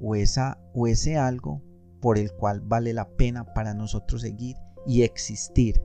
o, 0.00 0.16
esa, 0.16 0.60
o 0.74 0.86
ese 0.86 1.16
algo 1.16 1.62
por 2.00 2.18
el 2.18 2.32
cual 2.32 2.60
vale 2.60 2.92
la 2.92 3.16
pena 3.16 3.54
para 3.54 3.74
nosotros 3.74 4.22
seguir 4.22 4.56
y 4.86 5.02
existir. 5.02 5.80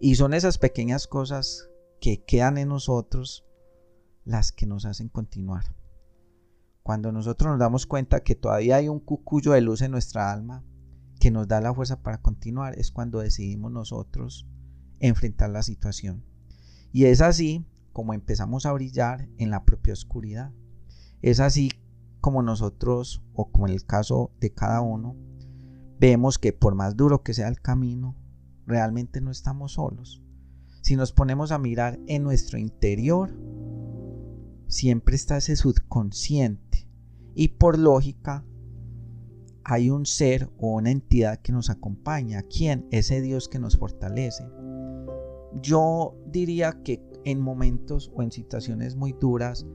Y 0.00 0.16
son 0.16 0.34
esas 0.34 0.58
pequeñas 0.58 1.06
cosas 1.06 1.68
que 2.00 2.24
quedan 2.24 2.58
en 2.58 2.68
nosotros 2.68 3.46
las 4.24 4.52
que 4.52 4.66
nos 4.66 4.84
hacen 4.84 5.08
continuar. 5.08 5.76
Cuando 6.82 7.12
nosotros 7.12 7.50
nos 7.50 7.58
damos 7.58 7.86
cuenta 7.86 8.20
que 8.20 8.34
todavía 8.34 8.76
hay 8.76 8.88
un 8.88 9.00
cucuyo 9.00 9.52
de 9.52 9.60
luz 9.60 9.82
en 9.82 9.90
nuestra 9.90 10.32
alma, 10.32 10.64
que 11.18 11.30
nos 11.30 11.48
da 11.48 11.60
la 11.60 11.74
fuerza 11.74 12.02
para 12.02 12.20
continuar 12.20 12.78
es 12.78 12.90
cuando 12.90 13.20
decidimos 13.20 13.72
nosotros 13.72 14.46
enfrentar 15.00 15.50
la 15.50 15.62
situación. 15.62 16.24
Y 16.96 17.04
es 17.04 17.20
así 17.20 17.62
como 17.92 18.14
empezamos 18.14 18.64
a 18.64 18.72
brillar 18.72 19.28
en 19.36 19.50
la 19.50 19.66
propia 19.66 19.92
oscuridad. 19.92 20.50
Es 21.20 21.40
así 21.40 21.70
como 22.22 22.40
nosotros, 22.40 23.22
o 23.34 23.52
como 23.52 23.66
en 23.66 23.74
el 23.74 23.84
caso 23.84 24.30
de 24.40 24.54
cada 24.54 24.80
uno, 24.80 25.14
vemos 26.00 26.38
que 26.38 26.54
por 26.54 26.74
más 26.74 26.96
duro 26.96 27.22
que 27.22 27.34
sea 27.34 27.48
el 27.48 27.60
camino, 27.60 28.16
realmente 28.64 29.20
no 29.20 29.30
estamos 29.30 29.72
solos. 29.72 30.22
Si 30.80 30.96
nos 30.96 31.12
ponemos 31.12 31.52
a 31.52 31.58
mirar 31.58 32.00
en 32.06 32.22
nuestro 32.22 32.58
interior, 32.58 33.30
siempre 34.66 35.16
está 35.16 35.36
ese 35.36 35.54
subconsciente 35.56 36.88
y 37.34 37.48
por 37.48 37.78
lógica 37.78 38.42
hay 39.64 39.90
un 39.90 40.06
ser 40.06 40.50
o 40.56 40.76
una 40.76 40.92
entidad 40.92 41.40
que 41.42 41.52
nos 41.52 41.68
acompaña. 41.68 42.42
¿Quién? 42.44 42.88
Ese 42.90 43.20
Dios 43.20 43.50
que 43.50 43.58
nos 43.58 43.76
fortalece. 43.76 44.48
Yo 45.60 46.14
diría 46.26 46.72
que 46.82 47.02
en 47.24 47.40
momentos 47.40 48.12
o 48.14 48.22
en 48.22 48.30
situaciones 48.30 48.96
muy 48.96 49.12
duras 49.12 49.66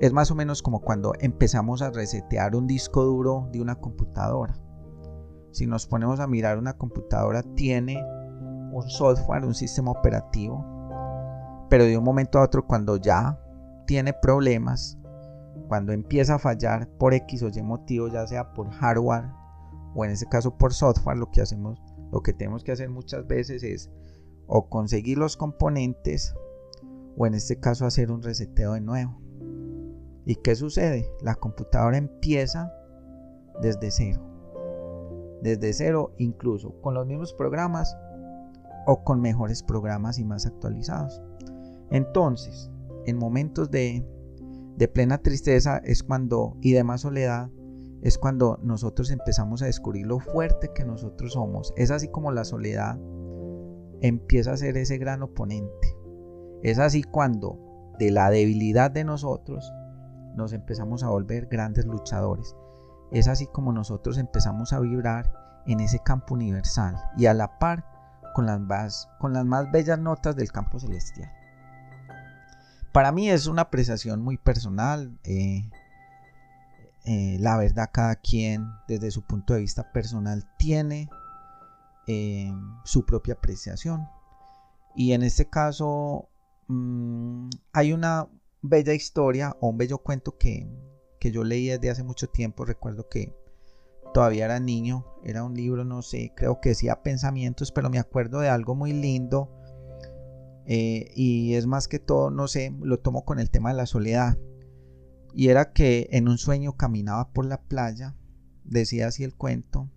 es 0.00 0.12
más 0.12 0.30
o 0.30 0.34
menos 0.34 0.62
como 0.62 0.80
cuando 0.80 1.12
empezamos 1.20 1.82
a 1.82 1.90
resetear 1.90 2.54
un 2.54 2.66
disco 2.66 3.04
duro 3.04 3.48
de 3.52 3.60
una 3.60 3.76
computadora. 3.76 4.56
Si 5.50 5.66
nos 5.66 5.86
ponemos 5.86 6.20
a 6.20 6.26
mirar 6.26 6.58
una 6.58 6.74
computadora 6.74 7.42
tiene 7.42 8.02
un 8.72 8.88
software, 8.88 9.44
un 9.44 9.54
sistema 9.54 9.90
operativo, 9.90 10.64
pero 11.68 11.84
de 11.84 11.98
un 11.98 12.04
momento 12.04 12.38
a 12.38 12.44
otro 12.44 12.66
cuando 12.66 12.96
ya 12.96 13.38
tiene 13.86 14.12
problemas, 14.12 14.98
cuando 15.66 15.92
empieza 15.92 16.36
a 16.36 16.38
fallar 16.38 16.88
por 16.98 17.12
X 17.12 17.42
o 17.42 17.48
Y 17.48 17.62
motivo, 17.62 18.08
ya 18.08 18.26
sea 18.26 18.52
por 18.52 18.70
hardware 18.70 19.30
o 19.94 20.04
en 20.04 20.12
ese 20.12 20.26
caso 20.26 20.56
por 20.56 20.72
software, 20.72 21.16
lo 21.16 21.30
que 21.30 21.40
hacemos, 21.40 21.82
lo 22.12 22.22
que 22.22 22.32
tenemos 22.32 22.62
que 22.62 22.72
hacer 22.72 22.88
muchas 22.88 23.26
veces 23.26 23.62
es 23.62 23.90
o 24.48 24.68
conseguir 24.68 25.18
los 25.18 25.36
componentes 25.36 26.34
o 27.16 27.26
en 27.26 27.34
este 27.34 27.60
caso 27.60 27.86
hacer 27.86 28.10
un 28.10 28.22
reseteo 28.22 28.72
de 28.72 28.80
nuevo. 28.80 29.20
¿Y 30.24 30.36
qué 30.36 30.56
sucede? 30.56 31.10
La 31.20 31.34
computadora 31.36 31.96
empieza 31.96 32.72
desde 33.60 33.90
cero. 33.90 34.22
Desde 35.42 35.72
cero 35.72 36.14
incluso 36.18 36.80
con 36.80 36.94
los 36.94 37.06
mismos 37.06 37.32
programas 37.34 37.96
o 38.86 39.04
con 39.04 39.20
mejores 39.20 39.62
programas 39.62 40.18
y 40.18 40.24
más 40.24 40.46
actualizados. 40.46 41.22
Entonces, 41.90 42.70
en 43.06 43.18
momentos 43.18 43.70
de, 43.70 44.04
de 44.76 44.88
plena 44.88 45.18
tristeza 45.18 45.78
es 45.78 46.02
cuando 46.02 46.56
y 46.60 46.72
de 46.72 46.84
más 46.84 47.02
soledad 47.02 47.50
es 48.02 48.16
cuando 48.16 48.58
nosotros 48.62 49.10
empezamos 49.10 49.62
a 49.62 49.66
descubrir 49.66 50.06
lo 50.06 50.20
fuerte 50.20 50.70
que 50.74 50.84
nosotros 50.84 51.32
somos. 51.32 51.72
Es 51.76 51.90
así 51.90 52.08
como 52.08 52.30
la 52.30 52.44
soledad 52.44 52.98
empieza 54.00 54.52
a 54.52 54.56
ser 54.56 54.76
ese 54.76 54.98
gran 54.98 55.22
oponente. 55.22 55.96
Es 56.62 56.78
así 56.78 57.02
cuando 57.02 57.58
de 57.98 58.10
la 58.10 58.30
debilidad 58.30 58.90
de 58.90 59.04
nosotros 59.04 59.72
nos 60.34 60.52
empezamos 60.52 61.02
a 61.02 61.08
volver 61.08 61.46
grandes 61.46 61.84
luchadores. 61.84 62.54
Es 63.10 63.28
así 63.28 63.46
como 63.46 63.72
nosotros 63.72 64.18
empezamos 64.18 64.72
a 64.72 64.80
vibrar 64.80 65.32
en 65.66 65.80
ese 65.80 65.98
campo 65.98 66.34
universal 66.34 66.96
y 67.16 67.26
a 67.26 67.34
la 67.34 67.58
par 67.58 67.84
con 68.34 68.46
las 68.46 68.60
más, 68.60 69.08
con 69.18 69.32
las 69.32 69.44
más 69.44 69.70
bellas 69.70 69.98
notas 69.98 70.36
del 70.36 70.52
campo 70.52 70.78
celestial. 70.78 71.30
Para 72.92 73.12
mí 73.12 73.30
es 73.30 73.46
una 73.46 73.62
apreciación 73.62 74.22
muy 74.22 74.38
personal. 74.38 75.18
Eh, 75.24 75.68
eh, 77.04 77.36
la 77.40 77.56
verdad, 77.56 77.90
cada 77.92 78.16
quien 78.16 78.66
desde 78.86 79.10
su 79.10 79.22
punto 79.22 79.54
de 79.54 79.60
vista 79.60 79.92
personal 79.92 80.44
tiene 80.56 81.08
eh, 82.08 82.50
su 82.84 83.04
propia 83.04 83.34
apreciación. 83.34 84.08
Y 84.96 85.12
en 85.12 85.22
este 85.22 85.50
caso 85.50 86.30
mm, 86.68 87.50
hay 87.74 87.92
una 87.92 88.28
bella 88.62 88.94
historia 88.94 89.54
o 89.60 89.68
un 89.68 89.76
bello 89.76 89.98
cuento 89.98 90.38
que, 90.38 90.66
que 91.20 91.30
yo 91.30 91.44
leí 91.44 91.66
desde 91.66 91.90
hace 91.90 92.02
mucho 92.02 92.26
tiempo. 92.28 92.64
Recuerdo 92.64 93.10
que 93.10 93.36
todavía 94.14 94.46
era 94.46 94.58
niño, 94.58 95.04
era 95.22 95.44
un 95.44 95.52
libro, 95.52 95.84
no 95.84 96.00
sé, 96.00 96.32
creo 96.34 96.62
que 96.62 96.70
decía 96.70 97.02
pensamientos, 97.02 97.72
pero 97.72 97.90
me 97.90 97.98
acuerdo 97.98 98.40
de 98.40 98.48
algo 98.48 98.74
muy 98.74 98.94
lindo. 98.94 99.54
Eh, 100.64 101.12
y 101.14 101.56
es 101.56 101.66
más 101.66 101.88
que 101.88 101.98
todo, 101.98 102.30
no 102.30 102.48
sé, 102.48 102.74
lo 102.80 103.00
tomo 103.00 103.26
con 103.26 103.38
el 103.38 103.50
tema 103.50 103.68
de 103.68 103.76
la 103.76 103.86
soledad. 103.86 104.38
Y 105.34 105.48
era 105.48 105.74
que 105.74 106.08
en 106.10 106.26
un 106.26 106.38
sueño 106.38 106.78
caminaba 106.78 107.32
por 107.34 107.44
la 107.44 107.60
playa, 107.60 108.16
decía 108.64 109.08
así 109.08 109.24
el 109.24 109.34
cuento, 109.34 109.90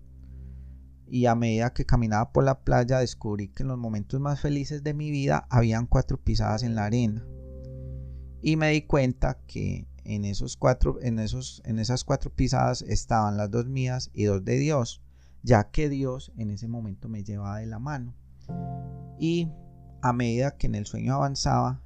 y 1.12 1.25
a 1.25 1.36
medida 1.36 1.74
que 1.74 1.86
caminaba 1.86 2.32
por 2.32 2.46
la 2.46 2.62
playa 2.62 3.00
descubrí 3.00 3.50
que 3.50 3.63
en 3.63 3.68
los 3.70 3.77
momentos 3.77 4.22
más 4.22 4.39
felices 4.39 4.82
de 4.82 4.94
mi 4.94 5.12
vida 5.12 5.46
habían 5.50 5.86
cuatro 5.86 6.18
pisadas 6.18 6.63
en 6.63 6.74
la 6.74 6.86
arena. 6.86 7.27
Y 8.41 8.56
me 8.56 8.72
di 8.72 8.84
cuenta 8.84 9.38
que 9.46 9.89
en, 10.06 10.24
esos 10.24 10.56
cuatro, 10.56 11.00
en, 11.01 11.20
esos, 11.20 11.62
en 11.65 11.80
esas 11.80 12.06
cuatro 12.06 12.34
pisadas 12.34 12.82
estaban 12.82 13.36
las 13.36 13.51
dos 13.51 13.68
mías 13.68 14.10
y 14.13 14.24
dos 14.24 14.46
de 14.46 14.58
Dios, 14.58 15.01
ya 15.44 15.70
que 15.70 15.89
Dios 15.89 16.32
en 16.38 16.50
ese 16.50 16.70
momento 16.70 17.10
me 17.10 17.25
llevaba 17.25 17.58
de 17.58 17.65
la 17.65 17.80
mano. 17.80 18.15
Y 19.20 19.51
a 20.01 20.13
medida 20.13 20.56
que 20.56 20.68
en 20.68 20.75
el 20.75 20.86
sueño 20.86 21.15
avanzaba 21.15 21.84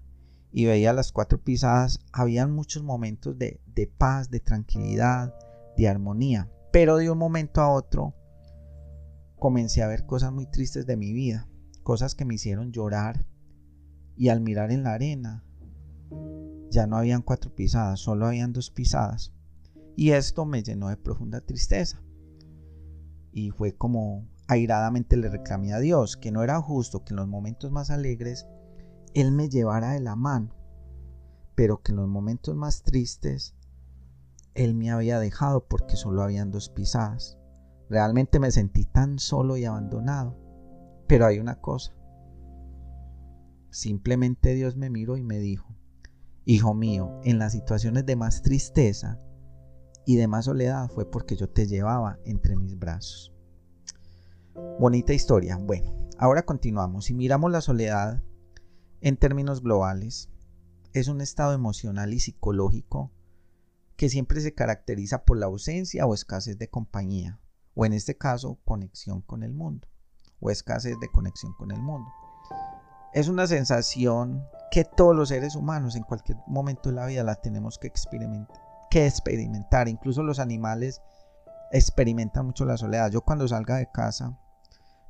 y 0.51 0.65
veía 0.65 0.93
las 0.93 1.11
cuatro 1.11 1.43
pisadas, 1.43 1.99
habían 2.13 2.51
muchos 2.51 2.83
momentos 2.83 3.39
de, 3.39 3.59
de 3.65 3.87
paz, 3.87 4.29
de 4.29 4.39
tranquilidad, 4.39 5.33
de 5.75 5.87
armonía. 5.87 6.47
Pero 6.71 6.97
de 6.97 7.09
un 7.09 7.17
momento 7.17 7.61
a 7.61 7.71
otro 7.71 8.13
comencé 9.45 9.83
a 9.83 9.87
ver 9.87 10.07
cosas 10.07 10.33
muy 10.33 10.47
tristes 10.47 10.87
de 10.87 10.97
mi 10.97 11.13
vida, 11.13 11.47
cosas 11.83 12.15
que 12.15 12.25
me 12.25 12.33
hicieron 12.33 12.71
llorar 12.71 13.27
y 14.17 14.29
al 14.29 14.41
mirar 14.41 14.71
en 14.71 14.81
la 14.81 14.93
arena 14.93 15.43
ya 16.71 16.87
no 16.87 16.97
habían 16.97 17.21
cuatro 17.21 17.53
pisadas, 17.53 17.99
solo 17.99 18.25
habían 18.25 18.53
dos 18.53 18.71
pisadas. 18.71 19.35
Y 19.95 20.13
esto 20.13 20.45
me 20.45 20.63
llenó 20.63 20.87
de 20.87 20.97
profunda 20.97 21.41
tristeza. 21.41 22.01
Y 23.31 23.51
fue 23.51 23.77
como 23.77 24.27
airadamente 24.47 25.15
le 25.15 25.29
reclamé 25.29 25.73
a 25.73 25.79
Dios 25.79 26.17
que 26.17 26.31
no 26.31 26.41
era 26.41 26.59
justo 26.59 27.05
que 27.05 27.13
en 27.13 27.17
los 27.17 27.27
momentos 27.27 27.71
más 27.71 27.91
alegres 27.91 28.47
Él 29.13 29.31
me 29.31 29.47
llevara 29.47 29.91
de 29.91 29.99
la 29.99 30.15
mano, 30.15 30.55
pero 31.53 31.83
que 31.83 31.91
en 31.91 31.97
los 31.97 32.07
momentos 32.07 32.55
más 32.55 32.81
tristes 32.81 33.53
Él 34.55 34.73
me 34.73 34.89
había 34.89 35.19
dejado 35.19 35.67
porque 35.67 35.97
solo 35.97 36.23
habían 36.23 36.49
dos 36.49 36.69
pisadas. 36.69 37.37
Realmente 37.89 38.39
me 38.39 38.51
sentí 38.51 38.85
tan 38.85 39.19
solo 39.19 39.57
y 39.57 39.65
abandonado. 39.65 40.37
Pero 41.07 41.25
hay 41.25 41.39
una 41.39 41.61
cosa. 41.61 41.93
Simplemente 43.69 44.53
Dios 44.53 44.75
me 44.75 44.89
miró 44.89 45.17
y 45.17 45.23
me 45.23 45.39
dijo, 45.39 45.75
Hijo 46.45 46.73
mío, 46.75 47.19
en 47.23 47.39
las 47.39 47.53
situaciones 47.53 48.05
de 48.05 48.15
más 48.15 48.43
tristeza 48.43 49.19
y 50.05 50.15
de 50.15 50.27
más 50.27 50.45
soledad 50.45 50.89
fue 50.89 51.09
porque 51.09 51.35
yo 51.35 51.49
te 51.49 51.65
llevaba 51.65 52.19
entre 52.23 52.55
mis 52.55 52.77
brazos. 52.77 53.33
Bonita 54.79 55.13
historia. 55.13 55.57
Bueno, 55.57 56.07
ahora 56.19 56.45
continuamos. 56.45 57.05
Si 57.05 57.15
miramos 57.15 57.51
la 57.51 57.61
soledad 57.61 58.23
en 59.01 59.17
términos 59.17 59.63
globales, 59.63 60.29
es 60.93 61.07
un 61.07 61.19
estado 61.19 61.53
emocional 61.53 62.13
y 62.13 62.19
psicológico 62.19 63.11
que 63.97 64.09
siempre 64.09 64.39
se 64.39 64.53
caracteriza 64.53 65.25
por 65.25 65.37
la 65.37 65.47
ausencia 65.47 66.05
o 66.05 66.13
escasez 66.13 66.57
de 66.57 66.69
compañía, 66.69 67.39
o 67.75 67.85
en 67.85 67.93
este 67.93 68.17
caso, 68.17 68.57
conexión 68.65 69.21
con 69.21 69.43
el 69.43 69.53
mundo, 69.53 69.87
o 70.39 70.49
escasez 70.49 70.99
de 70.99 71.11
conexión 71.11 71.53
con 71.53 71.71
el 71.71 71.81
mundo. 71.81 72.09
Es 73.13 73.27
una 73.27 73.47
sensación 73.47 74.43
que 74.71 74.83
todos 74.83 75.15
los 75.15 75.29
seres 75.29 75.55
humanos 75.55 75.95
en 75.95 76.03
cualquier 76.03 76.37
momento 76.47 76.89
de 76.89 76.95
la 76.95 77.05
vida 77.05 77.23
la 77.23 77.35
tenemos 77.35 77.77
que 77.77 77.87
experimentar. 77.87 79.87
Incluso 79.87 80.23
los 80.23 80.39
animales 80.39 81.01
experimentan 81.71 82.47
mucho 82.47 82.65
la 82.65 82.77
soledad. 82.77 83.11
Yo 83.11 83.21
cuando 83.21 83.47
salga 83.47 83.77
de 83.77 83.89
casa, 83.91 84.37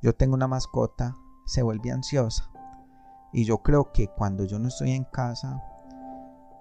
yo 0.01 0.13
tengo 0.13 0.35
una 0.35 0.47
mascota, 0.47 1.15
se 1.47 1.63
vuelve 1.63 1.91
ansiosa. 1.91 2.49
Y 3.33 3.45
yo 3.45 3.63
creo 3.63 3.91
que 3.91 4.07
cuando 4.07 4.45
yo 4.45 4.59
no 4.59 4.67
estoy 4.67 4.91
en 4.91 5.05
casa, 5.05 5.61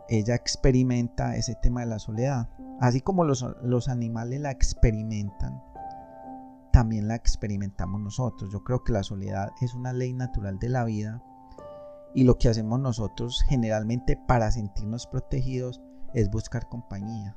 ella 0.08 0.34
experimenta 0.34 1.36
ese 1.36 1.54
tema 1.56 1.80
de 1.80 1.86
la 1.86 1.98
soledad. 1.98 2.48
Así 2.80 3.00
como 3.00 3.24
los, 3.24 3.44
los 3.62 3.88
animales 3.88 4.40
la 4.40 4.50
experimentan, 4.50 5.62
también 6.74 7.06
la 7.06 7.14
experimentamos 7.14 8.00
nosotros. 8.00 8.50
Yo 8.50 8.64
creo 8.64 8.82
que 8.82 8.92
la 8.92 9.04
soledad 9.04 9.52
es 9.60 9.74
una 9.74 9.92
ley 9.92 10.12
natural 10.12 10.58
de 10.58 10.68
la 10.68 10.82
vida 10.82 11.22
y 12.16 12.24
lo 12.24 12.36
que 12.36 12.48
hacemos 12.48 12.80
nosotros 12.80 13.44
generalmente 13.48 14.16
para 14.16 14.50
sentirnos 14.50 15.06
protegidos 15.06 15.80
es 16.14 16.32
buscar 16.32 16.68
compañía, 16.68 17.36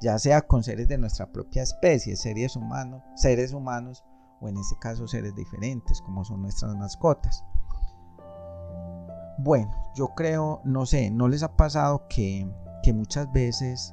ya 0.00 0.16
sea 0.20 0.42
con 0.42 0.62
seres 0.62 0.86
de 0.86 0.98
nuestra 0.98 1.32
propia 1.32 1.64
especie, 1.64 2.14
seres 2.14 2.54
humanos, 2.54 3.02
seres 3.16 3.52
humanos 3.52 4.04
o 4.40 4.48
en 4.48 4.56
este 4.56 4.76
caso 4.78 5.08
seres 5.08 5.34
diferentes 5.34 6.00
como 6.02 6.24
son 6.24 6.42
nuestras 6.42 6.76
mascotas. 6.76 7.44
Bueno, 9.38 9.72
yo 9.96 10.14
creo, 10.14 10.60
no 10.62 10.86
sé, 10.86 11.10
¿no 11.10 11.26
les 11.26 11.42
ha 11.42 11.56
pasado 11.56 12.06
que, 12.08 12.48
que 12.84 12.92
muchas 12.92 13.32
veces 13.32 13.92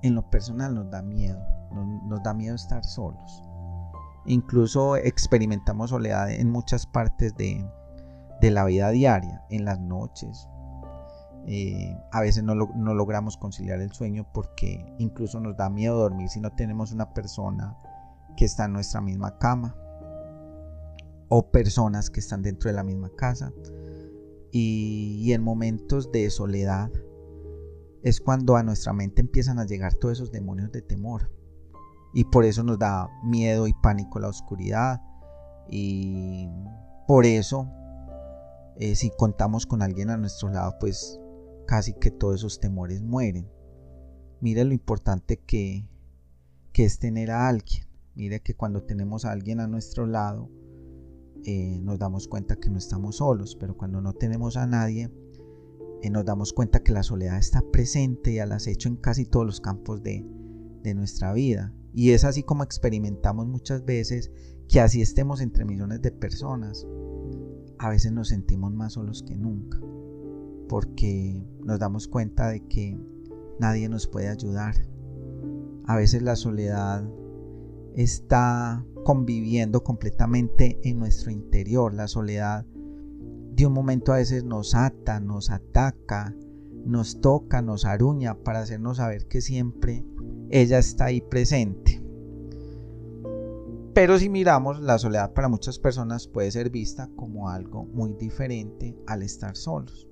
en 0.00 0.14
lo 0.14 0.30
personal 0.30 0.74
nos 0.74 0.90
da 0.90 1.02
miedo, 1.02 1.38
nos 1.70 2.22
da 2.22 2.32
miedo 2.32 2.54
estar 2.54 2.82
solos? 2.82 3.42
Incluso 4.26 4.96
experimentamos 4.96 5.90
soledad 5.90 6.30
en 6.30 6.50
muchas 6.50 6.86
partes 6.86 7.36
de, 7.36 7.64
la 8.42 8.64
vida 8.64 8.90
diaria, 8.90 9.42
en 9.50 9.64
las 9.64 9.80
noches. 9.80 10.48
Eh, 11.46 11.96
a 12.12 12.20
veces 12.20 12.42
no, 12.42 12.54
no, 12.54 12.94
logramos 12.94 13.36
conciliar 13.36 13.80
el 13.80 13.92
sueño 13.92 14.26
porque 14.32 14.84
incluso 14.98 15.40
nos 15.40 15.56
da 15.56 15.68
miedo 15.70 15.98
dormir 15.98 16.28
si 16.28 16.40
no 16.40 16.50
tenemos 16.52 16.92
una 16.92 17.12
persona 17.12 17.76
que 18.36 18.46
está 18.46 18.64
en 18.64 18.72
nuestra 18.72 19.00
misma 19.00 19.38
cama 19.38 19.76
o 21.28 21.50
personas 21.50 22.10
que 22.10 22.20
están 22.20 22.42
dentro 22.42 22.68
de 22.70 22.76
la 22.76 22.84
misma 22.84 23.10
casa. 23.16 23.52
Y, 24.56 25.32
en 25.32 25.42
momentos 25.42 26.12
de 26.12 26.30
soledad 26.30 26.92
es 28.04 28.20
cuando 28.20 28.56
a 28.56 28.62
nuestra 28.62 28.92
mente 28.92 29.20
empiezan 29.20 29.58
a 29.58 29.66
llegar 29.66 29.94
todos 29.94 30.18
esos 30.18 30.30
demonios 30.30 30.70
de 30.70 30.80
temor. 30.80 31.32
Y 32.14 32.24
por 32.24 32.44
eso 32.44 32.62
nos 32.62 32.78
da 32.78 33.08
miedo 33.24 33.66
y 33.66 33.74
pánico 33.74 34.20
la 34.20 34.28
oscuridad. 34.28 35.02
Y 35.68 36.48
por 37.08 37.26
eso, 37.26 37.68
eh, 38.76 38.94
si 38.94 39.10
contamos 39.10 39.66
con 39.66 39.82
alguien 39.82 40.10
a 40.10 40.16
nuestro 40.16 40.48
lado, 40.48 40.76
pues 40.78 41.20
casi 41.66 41.92
que 41.94 42.10
todos 42.10 42.36
esos 42.36 42.60
temores 42.60 43.02
mueren. 43.02 43.50
Mire 44.40 44.64
lo 44.64 44.72
importante 44.72 45.38
que, 45.38 45.88
que 46.72 46.84
es 46.84 46.98
tener 46.98 47.30
a 47.30 47.48
alguien. 47.48 47.84
Mire 48.14 48.40
que 48.40 48.54
cuando 48.54 48.84
tenemos 48.84 49.24
a 49.24 49.32
alguien 49.32 49.58
a 49.58 49.66
nuestro 49.66 50.06
lado, 50.06 50.50
eh, 51.44 51.78
nos 51.80 51.98
damos 51.98 52.28
cuenta 52.28 52.56
que 52.56 52.70
no 52.70 52.78
estamos 52.78 53.16
solos, 53.16 53.56
pero 53.56 53.76
cuando 53.76 54.00
no 54.00 54.12
tenemos 54.12 54.56
a 54.56 54.66
nadie, 54.66 55.10
eh, 56.02 56.10
nos 56.10 56.24
damos 56.24 56.52
cuenta 56.52 56.82
que 56.82 56.92
la 56.92 57.02
soledad 57.02 57.38
está 57.38 57.60
presente 57.72 58.32
y 58.32 58.38
al 58.38 58.52
acecho 58.52 58.88
en 58.88 58.96
casi 58.96 59.26
todos 59.26 59.44
los 59.44 59.60
campos 59.60 60.02
de, 60.02 60.24
de 60.82 60.94
nuestra 60.94 61.32
vida. 61.32 61.74
Y 61.94 62.10
es 62.10 62.24
así 62.24 62.42
como 62.42 62.64
experimentamos 62.64 63.46
muchas 63.46 63.84
veces 63.84 64.32
que 64.68 64.80
así 64.80 65.00
estemos 65.00 65.40
entre 65.40 65.64
millones 65.64 66.02
de 66.02 66.10
personas, 66.10 66.86
a 67.78 67.88
veces 67.88 68.12
nos 68.12 68.28
sentimos 68.28 68.72
más 68.72 68.94
solos 68.94 69.22
que 69.22 69.36
nunca, 69.36 69.78
porque 70.68 71.46
nos 71.64 71.78
damos 71.78 72.08
cuenta 72.08 72.48
de 72.48 72.66
que 72.66 72.98
nadie 73.60 73.88
nos 73.88 74.08
puede 74.08 74.28
ayudar. 74.28 74.74
A 75.86 75.96
veces 75.96 76.22
la 76.22 76.34
soledad 76.34 77.08
está 77.94 78.84
conviviendo 79.04 79.84
completamente 79.84 80.80
en 80.82 80.98
nuestro 80.98 81.30
interior. 81.30 81.94
La 81.94 82.08
soledad 82.08 82.66
de 83.52 83.66
un 83.66 83.72
momento 83.72 84.12
a 84.12 84.16
veces 84.16 84.42
nos 84.42 84.74
ata, 84.74 85.20
nos 85.20 85.50
ataca, 85.50 86.34
nos 86.84 87.20
toca, 87.20 87.62
nos 87.62 87.84
aruña 87.84 88.34
para 88.42 88.60
hacernos 88.60 88.96
saber 88.96 89.26
que 89.26 89.40
siempre 89.40 90.04
ella 90.50 90.78
está 90.78 91.06
ahí 91.06 91.20
presente. 91.20 92.04
Pero 93.94 94.18
si 94.18 94.28
miramos, 94.28 94.80
la 94.80 94.98
soledad 94.98 95.34
para 95.34 95.48
muchas 95.48 95.78
personas 95.78 96.26
puede 96.26 96.50
ser 96.50 96.68
vista 96.68 97.08
como 97.14 97.48
algo 97.48 97.84
muy 97.84 98.12
diferente 98.14 98.98
al 99.06 99.22
estar 99.22 99.56
solos. 99.56 100.08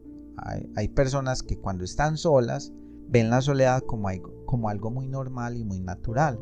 Hay, 0.77 0.89
personas 0.89 1.43
que 1.43 1.59
cuando 1.59 1.85
están 1.85 2.17
solas 2.17 2.73
ven 3.09 3.29
la 3.29 3.43
soledad 3.43 3.83
como 3.83 4.09
como 4.47 4.69
algo 4.69 4.91
muy 4.91 5.09
normal 5.09 5.57
y 5.57 5.65
muy 5.65 5.81
natural. 5.81 6.39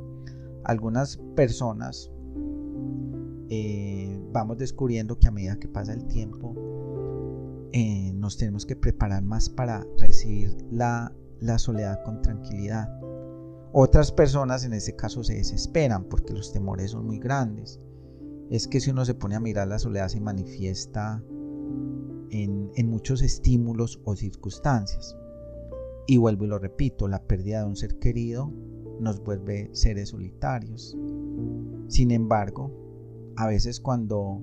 Algunas 0.64 1.16
personas 1.34 2.10
eh, 3.48 4.20
vamos 4.32 4.58
descubriendo 4.58 5.18
que 5.18 5.28
a 5.28 5.30
medida 5.30 5.58
que 5.58 5.68
pasa 5.68 5.94
el 5.94 6.06
tiempo, 6.06 6.54
eh, 7.72 8.12
nos 8.14 8.36
tenemos 8.36 8.66
que 8.66 8.76
preparar 8.76 9.22
más 9.22 9.48
para 9.48 9.84
recibir 9.98 10.56
la 10.70 11.12
soledad 11.56 12.04
con 12.04 12.20
tranquilidad. 12.20 12.99
Otras 13.72 14.10
personas 14.12 14.64
en 14.64 14.72
ese 14.72 14.96
caso 14.96 15.22
se 15.22 15.34
desesperan 15.34 16.04
porque 16.04 16.32
los 16.32 16.52
temores 16.52 16.90
son 16.92 17.06
muy 17.06 17.18
grandes. 17.18 17.80
Es 18.50 18.66
que 18.66 18.80
si 18.80 18.90
uno 18.90 19.04
se 19.04 19.14
pone 19.14 19.36
a 19.36 19.40
mirar 19.40 19.68
la 19.68 19.78
soledad 19.78 20.08
se 20.08 20.20
manifiesta 20.20 21.22
en, 22.30 22.70
en, 22.74 22.90
muchos 22.90 23.22
estímulos 23.22 24.00
o 24.04 24.16
circunstancias. 24.16 25.16
Y 26.06 26.16
vuelvo 26.16 26.44
y 26.44 26.48
lo 26.48 26.58
repito, 26.58 27.06
la 27.06 27.22
pérdida 27.22 27.60
de 27.60 27.66
un 27.66 27.76
ser 27.76 27.98
querido 27.98 28.52
nos 28.98 29.22
vuelve 29.22 29.70
seres 29.72 30.08
solitarios. 30.08 30.96
Sin 31.88 32.10
embargo, 32.10 32.72
a 33.36 33.46
veces 33.46 33.80
cuando 33.80 34.42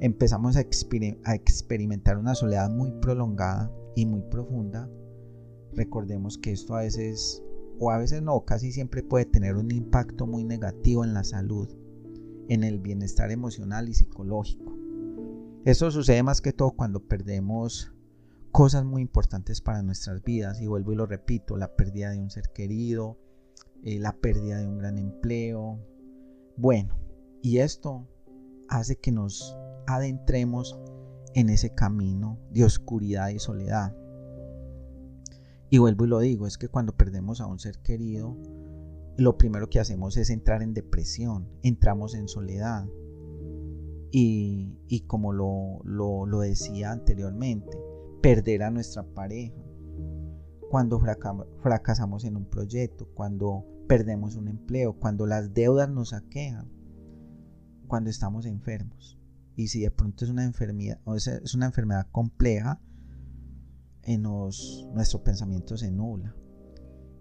empezamos 0.00 0.56
a, 0.56 0.60
experimentar 0.60 2.18
una 2.18 2.34
soledad 2.34 2.70
muy 2.70 2.90
prolongada 3.00 3.72
y 3.96 4.06
muy 4.06 4.22
profunda, 4.22 4.88
recordemos 5.72 6.38
que 6.38 6.52
esto 6.52 6.74
a 6.74 6.82
veces, 6.82 7.42
o 7.84 7.90
a 7.90 7.98
veces 7.98 8.22
no, 8.22 8.44
casi 8.44 8.72
siempre 8.72 9.02
puede 9.02 9.26
tener 9.26 9.56
un 9.56 9.70
impacto 9.70 10.26
muy 10.26 10.42
negativo 10.42 11.04
en 11.04 11.12
la 11.12 11.22
salud, 11.22 11.68
en 12.48 12.64
el 12.64 12.78
bienestar 12.78 13.30
emocional 13.30 13.88
y 13.88 13.94
psicológico. 13.94 14.74
Eso 15.66 15.90
sucede 15.90 16.22
más 16.22 16.40
que 16.40 16.52
todo 16.52 16.70
cuando 16.70 17.06
perdemos 17.06 17.92
cosas 18.52 18.84
muy 18.84 19.02
importantes 19.02 19.60
para 19.60 19.82
nuestras 19.82 20.22
vidas, 20.22 20.60
y 20.60 20.66
vuelvo 20.66 20.92
y 20.92 20.96
lo 20.96 21.06
repito, 21.06 21.56
la 21.56 21.74
pérdida 21.76 22.10
de 22.10 22.20
un 22.20 22.30
ser 22.30 22.50
querido, 22.54 23.18
eh, 23.82 23.98
la 23.98 24.16
pérdida 24.16 24.58
de 24.58 24.66
un 24.66 24.78
gran 24.78 24.96
empleo. 24.96 25.78
Bueno, 26.56 26.96
y 27.42 27.58
esto 27.58 28.08
hace 28.68 28.96
que 28.96 29.12
nos 29.12 29.58
adentremos 29.86 30.78
en 31.34 31.50
ese 31.50 31.74
camino 31.74 32.38
de 32.50 32.64
oscuridad 32.64 33.28
y 33.28 33.38
soledad. 33.38 33.94
Y 35.74 35.78
vuelvo 35.78 36.04
y 36.04 36.08
lo 36.08 36.20
digo, 36.20 36.46
es 36.46 36.56
que 36.56 36.68
cuando 36.68 36.96
perdemos 36.96 37.40
a 37.40 37.48
un 37.48 37.58
ser 37.58 37.80
querido, 37.80 38.36
lo 39.16 39.36
primero 39.36 39.68
que 39.68 39.80
hacemos 39.80 40.16
es 40.16 40.30
entrar 40.30 40.62
en 40.62 40.72
depresión, 40.72 41.48
entramos 41.64 42.14
en 42.14 42.28
soledad. 42.28 42.86
Y, 44.12 44.78
y 44.86 45.00
como 45.08 45.32
lo, 45.32 45.80
lo, 45.82 46.26
lo, 46.26 46.38
decía 46.38 46.92
anteriormente, 46.92 47.76
perder 48.22 48.62
a 48.62 48.70
nuestra 48.70 49.02
pareja. 49.02 49.60
Cuando 50.70 51.02
fracasamos 51.60 52.22
en 52.22 52.36
un 52.36 52.44
proyecto, 52.44 53.08
cuando 53.12 53.66
perdemos 53.88 54.36
un 54.36 54.46
empleo, 54.46 54.92
cuando 54.92 55.26
las 55.26 55.54
deudas 55.54 55.88
nos 55.90 56.12
aquejan 56.12 56.70
cuando 57.88 58.10
estamos 58.10 58.46
enfermos. 58.46 59.18
Y 59.56 59.66
si 59.66 59.80
de 59.80 59.90
pronto 59.90 60.24
es 60.24 60.30
una 60.30 60.44
enfermedad, 60.44 61.00
o 61.02 61.16
es 61.16 61.52
una 61.56 61.66
enfermedad 61.66 62.06
compleja, 62.12 62.80
en 64.06 64.22
nos, 64.22 64.86
nuestro 64.92 65.22
pensamiento 65.22 65.76
se 65.76 65.90
nula. 65.90 66.34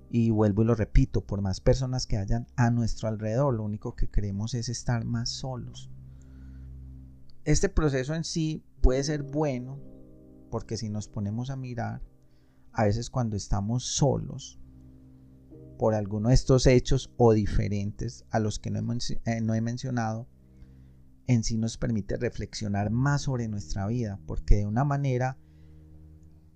Y 0.09 0.29
vuelvo 0.29 0.61
y 0.61 0.65
lo 0.65 0.75
repito, 0.75 1.25
por 1.25 1.41
más 1.41 1.59
personas 1.59 2.05
que 2.05 2.17
hayan 2.17 2.47
a 2.55 2.69
nuestro 2.69 3.07
alrededor, 3.07 3.55
lo 3.55 3.63
único 3.63 3.95
que 3.95 4.09
queremos 4.09 4.53
es 4.53 4.69
estar 4.69 5.05
más 5.05 5.29
solos. 5.29 5.89
Este 7.45 7.67
proceso 7.67 8.13
en 8.13 8.23
sí 8.23 8.63
puede 8.81 9.03
ser 9.03 9.23
bueno, 9.23 9.79
porque 10.51 10.77
si 10.77 10.89
nos 10.89 11.07
ponemos 11.07 11.49
a 11.49 11.55
mirar, 11.55 12.03
a 12.71 12.85
veces 12.85 13.09
cuando 13.09 13.35
estamos 13.35 13.83
solos, 13.83 14.59
por 15.77 15.95
alguno 15.95 16.29
de 16.29 16.35
estos 16.35 16.67
hechos 16.67 17.11
o 17.17 17.33
diferentes 17.33 18.25
a 18.29 18.39
los 18.39 18.59
que 18.59 18.69
no 18.69 18.81
no 18.81 19.53
he 19.53 19.61
mencionado, 19.61 20.27
en 21.27 21.43
sí 21.43 21.57
nos 21.57 21.77
permite 21.77 22.17
reflexionar 22.17 22.91
más 22.91 23.23
sobre 23.23 23.47
nuestra 23.47 23.87
vida, 23.87 24.19
porque 24.27 24.57
de 24.57 24.65
una 24.65 24.83
manera 24.83 25.37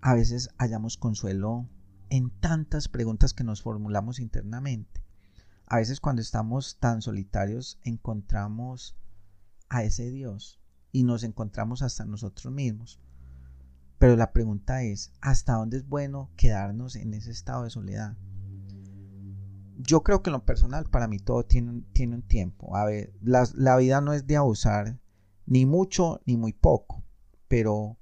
a 0.01 0.13
veces 0.13 0.49
hallamos 0.57 0.97
consuelo 0.97 1.67
en 2.09 2.29
tantas 2.29 2.87
preguntas 2.87 3.33
que 3.33 3.43
nos 3.43 3.61
formulamos 3.61 4.19
internamente. 4.19 5.03
A 5.65 5.77
veces 5.77 5.99
cuando 5.99 6.21
estamos 6.21 6.77
tan 6.79 7.01
solitarios 7.01 7.79
encontramos 7.83 8.95
a 9.69 9.83
ese 9.83 10.09
Dios 10.11 10.59
y 10.91 11.03
nos 11.03 11.23
encontramos 11.23 11.81
hasta 11.81 12.05
nosotros 12.05 12.53
mismos. 12.53 12.99
Pero 13.99 14.15
la 14.15 14.31
pregunta 14.31 14.83
es, 14.83 15.11
¿hasta 15.21 15.53
dónde 15.53 15.77
es 15.77 15.87
bueno 15.87 16.29
quedarnos 16.37 16.95
en 16.95 17.13
ese 17.13 17.31
estado 17.31 17.63
de 17.63 17.69
soledad? 17.69 18.15
yo 19.77 20.01
creo 20.03 20.21
que 20.21 20.29
en 20.29 20.33
lo 20.33 20.45
personal 20.45 20.85
para 20.89 21.07
mí 21.07 21.19
todo 21.19 21.45
tiene, 21.45 21.71
un 21.71 22.21
tiempo. 22.23 22.75
A 22.75 22.85
ver, 22.85 23.13
la, 23.21 23.77
vida 23.77 24.01
no 24.01 24.13
es 24.13 24.25
de 24.27 24.35
abusar 24.35 24.99
ni 25.45 25.65
mucho 25.65 26.21
ni 26.25 26.35
muy 26.35 26.53
poco, 26.53 27.03
pero 27.47 27.97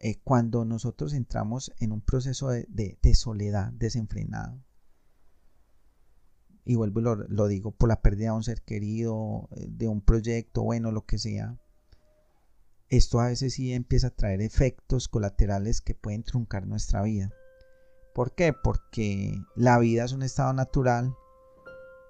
eh, 0.00 0.20
cuando 0.22 0.64
nosotros 0.64 1.12
entramos 1.12 1.72
en 1.78 1.92
un 1.92 2.00
proceso 2.00 2.48
de, 2.48 2.98
soledad 3.14 3.72
desenfrenado, 3.72 4.62
y 6.64 6.74
vuelvo 6.74 7.00
y 7.00 7.02
lo, 7.02 7.14
lo, 7.16 7.48
digo 7.48 7.70
por 7.70 7.88
la 7.88 8.02
pérdida 8.02 8.30
de 8.30 8.36
un 8.36 8.44
ser 8.44 8.62
querido, 8.62 9.48
eh, 9.56 9.66
de 9.68 9.88
un 9.88 10.00
proyecto, 10.00 10.62
bueno, 10.62 10.92
lo 10.92 11.06
que 11.06 11.18
sea, 11.18 11.58
esto 12.90 13.20
a 13.20 13.28
veces 13.28 13.54
sí 13.54 13.72
empieza 13.72 14.08
a 14.08 14.14
traer 14.14 14.40
efectos 14.40 15.08
colaterales 15.08 15.80
que 15.80 15.94
pueden 15.94 16.22
truncar 16.22 16.66
nuestra 16.66 17.02
vida. 17.02 17.30
¿Por 18.14 18.34
qué? 18.34 18.52
Porque 18.52 19.34
la 19.54 19.78
vida 19.78 20.04
es 20.04 20.12
un 20.12 20.22
estado 20.22 20.52
natural 20.52 21.14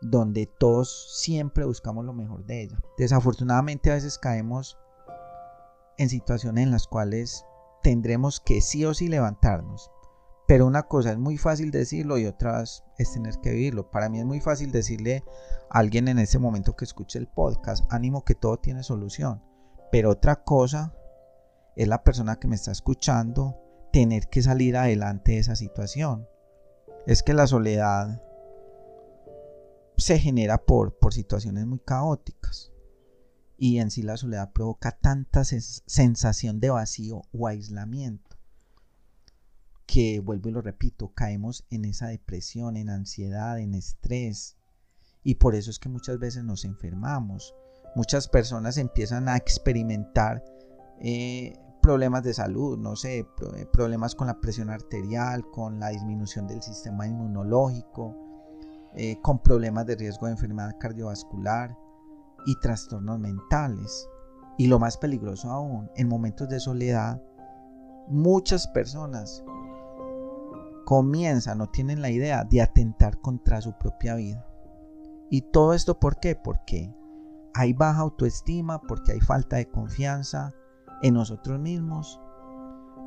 donde 0.01 0.47
todos 0.47 1.21
siempre 1.21 1.65
buscamos 1.65 2.05
lo 2.05 2.13
mejor 2.13 2.45
de 2.47 2.63
ella. 2.63 2.81
Desafortunadamente 2.97 3.91
a 3.91 3.95
veces 3.95 4.19
caemos 4.19 4.79
en 5.99 6.09
situaciones 6.09 6.65
en 6.65 6.71
las 6.71 6.87
cuales 6.87 7.45
tendremos 7.89 8.39
que 8.39 8.61
sí 8.61 8.85
o 8.85 8.93
sí 8.93 9.09
levantarnos, 9.09 9.91
Pero 10.47 10.67
una 10.67 10.83
cosa 10.83 11.11
es 11.13 11.17
muy 11.17 11.39
fácil 11.39 11.71
decirlo 11.71 12.19
y 12.19 12.27
otra 12.27 12.63
es 12.63 13.13
tener 13.15 13.39
que 13.41 13.51
vivirlo. 13.51 13.91
Para 13.91 14.11
mí 14.11 14.19
es 14.19 14.27
muy 14.27 14.41
fácil 14.41 14.71
decirle 14.71 15.25
a 15.71 15.79
alguien 15.79 16.07
en 16.07 16.19
ese 16.19 16.39
momento 16.39 16.77
que 16.77 16.85
escuche 16.85 17.19
el 17.19 17.29
podcast, 17.29 17.91
ánimo 17.91 18.27
que 18.27 18.35
todo 18.35 18.59
tiene 18.59 18.83
solución. 18.83 19.43
Pero 19.91 20.11
otra 20.11 20.45
cosa 20.45 20.95
es 21.77 21.89
la 21.89 22.03
persona 22.03 22.39
que 22.39 22.47
me 22.47 22.57
está 22.57 22.73
escuchando 22.73 23.57
tener 23.91 24.29
que 24.29 24.43
salir 24.43 24.77
adelante 24.77 25.33
de 25.33 25.39
esa 25.39 25.57
situación. 25.57 26.29
Es 27.07 27.23
que 27.23 27.33
la 27.33 27.47
soledad 27.47 28.23
se 29.97 30.19
genera 30.19 30.59
por, 30.59 30.99
por 30.99 31.15
situaciones 31.15 31.65
muy 31.65 31.79
caóticas. 31.79 32.71
Y 33.59 33.81
en 33.81 33.91
sí 33.91 34.03
la 34.03 34.17
soledad 34.17 34.53
provoca 34.53 34.93
tanta 34.93 35.43
sensación 35.45 36.61
de 36.61 36.71
vacío 36.71 37.23
o 37.33 37.49
aislamiento 37.49 38.39
que 39.89 40.21
vuelvo 40.21 40.51
y 40.51 40.53
lo 40.53 40.61
repito, 40.61 41.15
caemos 41.15 41.65
en 41.71 41.87
esa 41.87 42.09
depresión, 42.09 42.77
en 42.77 42.91
ansiedad, 42.91 43.59
en 43.59 43.75
estrés. 43.75 44.59
Y 45.25 45.37
por 45.37 45.55
eso 45.55 45.71
es 45.71 45.79
que 45.79 45.89
muchas 45.89 46.19
veces 46.19 46.45
nos 46.45 46.67
enfermamos. 46.67 47.55
Muchas 47.97 48.29
personas 48.29 48.77
empiezan 48.77 49.31
a 49.31 49.39
experimentar 49.39 50.45
eh, 51.01 51.59
problemas 51.81 52.23
de 52.23 52.35
salud, 52.35 52.79
no 52.79 52.97
sé, 52.97 53.21
eh, 53.21 53.67
problemas 53.73 54.15
con 54.15 54.27
la 54.27 54.39
presión 54.43 54.69
arterial, 54.69 55.43
con 55.51 55.81
la 55.81 55.89
disminución 55.89 56.47
del 56.47 56.61
sistema 56.61 57.07
inmunológico, 57.07 58.15
eh, 58.95 59.19
con 59.23 59.43
problemas 59.43 59.87
de 59.87 59.97
riesgo 59.97 60.27
de 60.27 60.33
enfermedad 60.33 60.77
cardiovascular 60.79 61.75
y 62.47 62.57
trastornos 62.57 63.19
mentales. 63.19 64.09
Y 64.57 64.67
lo 64.67 64.79
más 64.79 64.97
peligroso 64.97 65.51
aún, 65.51 65.91
en 65.95 66.09
momentos 66.09 66.49
de 66.49 66.61
soledad, 66.61 67.23
muchas 68.09 68.67
personas 68.69 69.45
comienzan 70.85 71.61
o 71.61 71.69
tienen 71.69 72.01
la 72.01 72.11
idea 72.11 72.45
de 72.45 72.63
atentar 72.63 73.21
contra 73.21 73.61
su 73.61 73.75
propia 73.75 74.15
vida. 74.15 74.45
¿Y 75.31 75.43
todo 75.43 75.75
esto 75.75 76.01
por 76.01 76.19
qué? 76.19 76.35
Porque 76.35 76.95
hay 77.55 77.73
baja 77.73 78.01
autoestima, 78.01 78.81
porque 78.81 79.13
hay 79.13 79.21
falta 79.21 79.57
de 79.57 79.69
confianza 79.69 80.53
en 81.03 81.15
nosotros 81.15 81.61
mismos, 81.61 82.21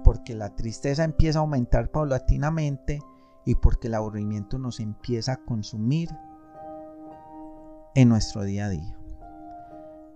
porque 0.04 0.36
la 0.36 0.56
tristeza 0.56 1.04
empieza 1.04 1.40
a 1.40 1.42
aumentar 1.42 1.90
paulatinamente 1.90 3.00
y 3.46 3.56
porque 3.56 3.88
el 3.88 3.96
aburrimiento 3.96 4.60
nos 4.60 4.80
empieza 4.80 5.34
a 5.34 5.44
consumir 5.44 6.10
en 7.96 8.10
nuestro 8.10 8.44
día 8.44 8.66
a 8.66 8.70
día. 8.70 9.01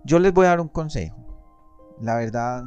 Yo 0.05 0.19
les 0.19 0.31
voy 0.31 0.45
a 0.45 0.49
dar 0.49 0.61
un 0.61 0.67
consejo. 0.67 1.17
La 1.99 2.15
verdad, 2.17 2.63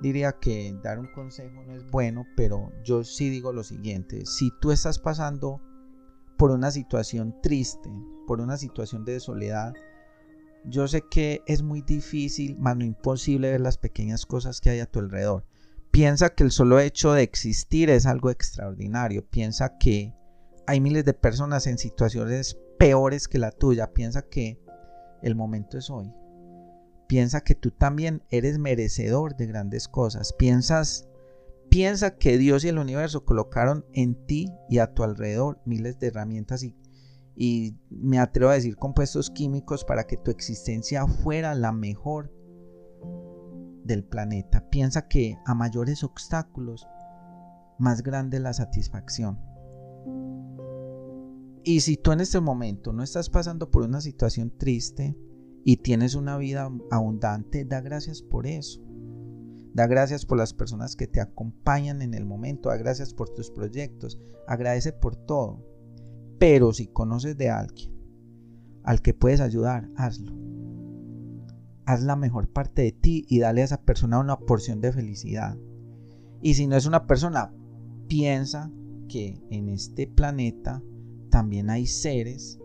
diría 0.00 0.32
que 0.32 0.76
dar 0.82 0.98
un 0.98 1.06
consejo 1.12 1.62
no 1.62 1.76
es 1.76 1.88
bueno, 1.92 2.26
pero 2.36 2.72
yo 2.82 3.04
sí 3.04 3.30
digo 3.30 3.52
lo 3.52 3.62
siguiente, 3.62 4.26
si 4.26 4.50
tú 4.60 4.72
estás 4.72 4.98
pasando 4.98 5.60
por 6.36 6.50
una 6.50 6.72
situación 6.72 7.36
triste, 7.40 7.88
por 8.26 8.40
una 8.40 8.56
situación 8.56 9.04
de 9.04 9.20
soledad, 9.20 9.74
yo 10.64 10.88
sé 10.88 11.02
que 11.08 11.42
es 11.46 11.62
muy 11.62 11.82
difícil, 11.82 12.58
más 12.58 12.76
no 12.76 12.84
imposible 12.84 13.52
ver 13.52 13.60
las 13.60 13.78
pequeñas 13.78 14.26
cosas 14.26 14.60
que 14.60 14.70
hay 14.70 14.80
a 14.80 14.90
tu 14.90 14.98
alrededor. 14.98 15.44
Piensa 15.92 16.30
que 16.30 16.42
el 16.42 16.50
solo 16.50 16.80
hecho 16.80 17.12
de 17.12 17.22
existir 17.22 17.90
es 17.90 18.06
algo 18.06 18.28
extraordinario. 18.28 19.24
Piensa 19.24 19.78
que 19.78 20.14
hay 20.66 20.80
miles 20.80 21.04
de 21.04 21.14
personas 21.14 21.68
en 21.68 21.78
situaciones 21.78 22.58
peores 22.78 23.28
que 23.28 23.38
la 23.38 23.52
tuya. 23.52 23.92
Piensa 23.92 24.22
que 24.22 24.60
el 25.22 25.34
momento 25.34 25.78
es 25.78 25.90
hoy. 25.90 26.12
Piensa 27.10 27.40
que 27.40 27.56
tú 27.56 27.72
también 27.72 28.22
eres 28.30 28.60
merecedor 28.60 29.34
de 29.34 29.48
grandes 29.48 29.88
cosas. 29.88 30.32
Piensas, 30.32 31.08
piensa 31.68 32.16
que 32.16 32.38
Dios 32.38 32.62
y 32.62 32.68
el 32.68 32.78
universo 32.78 33.24
colocaron 33.24 33.84
en 33.94 34.14
ti 34.26 34.48
y 34.68 34.78
a 34.78 34.94
tu 34.94 35.02
alrededor 35.02 35.60
miles 35.64 35.98
de 35.98 36.06
herramientas 36.06 36.62
y, 36.62 36.76
y 37.34 37.76
me 37.90 38.20
atrevo 38.20 38.52
a 38.52 38.54
decir 38.54 38.76
compuestos 38.76 39.28
químicos 39.28 39.84
para 39.84 40.04
que 40.04 40.18
tu 40.18 40.30
existencia 40.30 41.04
fuera 41.08 41.56
la 41.56 41.72
mejor 41.72 42.32
del 43.82 44.04
planeta. 44.04 44.70
Piensa 44.70 45.08
que 45.08 45.36
a 45.46 45.54
mayores 45.56 46.04
obstáculos, 46.04 46.86
más 47.76 48.04
grande 48.04 48.38
la 48.38 48.52
satisfacción. 48.52 49.40
Y 51.64 51.80
si 51.80 51.96
tú 51.96 52.12
en 52.12 52.20
este 52.20 52.38
momento 52.38 52.92
no 52.92 53.02
estás 53.02 53.28
pasando 53.30 53.68
por 53.68 53.82
una 53.82 54.00
situación 54.00 54.56
triste, 54.56 55.16
y 55.64 55.78
tienes 55.78 56.14
una 56.14 56.36
vida 56.38 56.70
abundante, 56.90 57.64
da 57.64 57.80
gracias 57.80 58.22
por 58.22 58.46
eso. 58.46 58.80
Da 59.72 59.86
gracias 59.86 60.26
por 60.26 60.38
las 60.38 60.52
personas 60.52 60.96
que 60.96 61.06
te 61.06 61.20
acompañan 61.20 62.02
en 62.02 62.14
el 62.14 62.24
momento, 62.24 62.70
da 62.70 62.76
gracias 62.76 63.14
por 63.14 63.30
tus 63.30 63.50
proyectos, 63.50 64.18
agradece 64.46 64.92
por 64.92 65.16
todo. 65.16 65.64
Pero 66.38 66.72
si 66.72 66.86
conoces 66.86 67.36
de 67.36 67.50
alguien 67.50 67.92
al 68.82 69.02
que 69.02 69.14
puedes 69.14 69.40
ayudar, 69.40 69.88
hazlo. 69.96 70.32
Haz 71.84 72.02
la 72.02 72.16
mejor 72.16 72.48
parte 72.48 72.82
de 72.82 72.92
ti 72.92 73.24
y 73.28 73.40
dale 73.40 73.62
a 73.62 73.64
esa 73.64 73.82
persona 73.82 74.18
una 74.18 74.38
porción 74.38 74.80
de 74.80 74.92
felicidad. 74.92 75.56
Y 76.40 76.54
si 76.54 76.66
no 76.66 76.76
es 76.76 76.86
una 76.86 77.06
persona, 77.06 77.52
piensa 78.08 78.70
que 79.08 79.42
en 79.50 79.68
este 79.68 80.06
planeta 80.06 80.82
también 81.30 81.68
hay 81.68 81.86
seres 81.86 82.59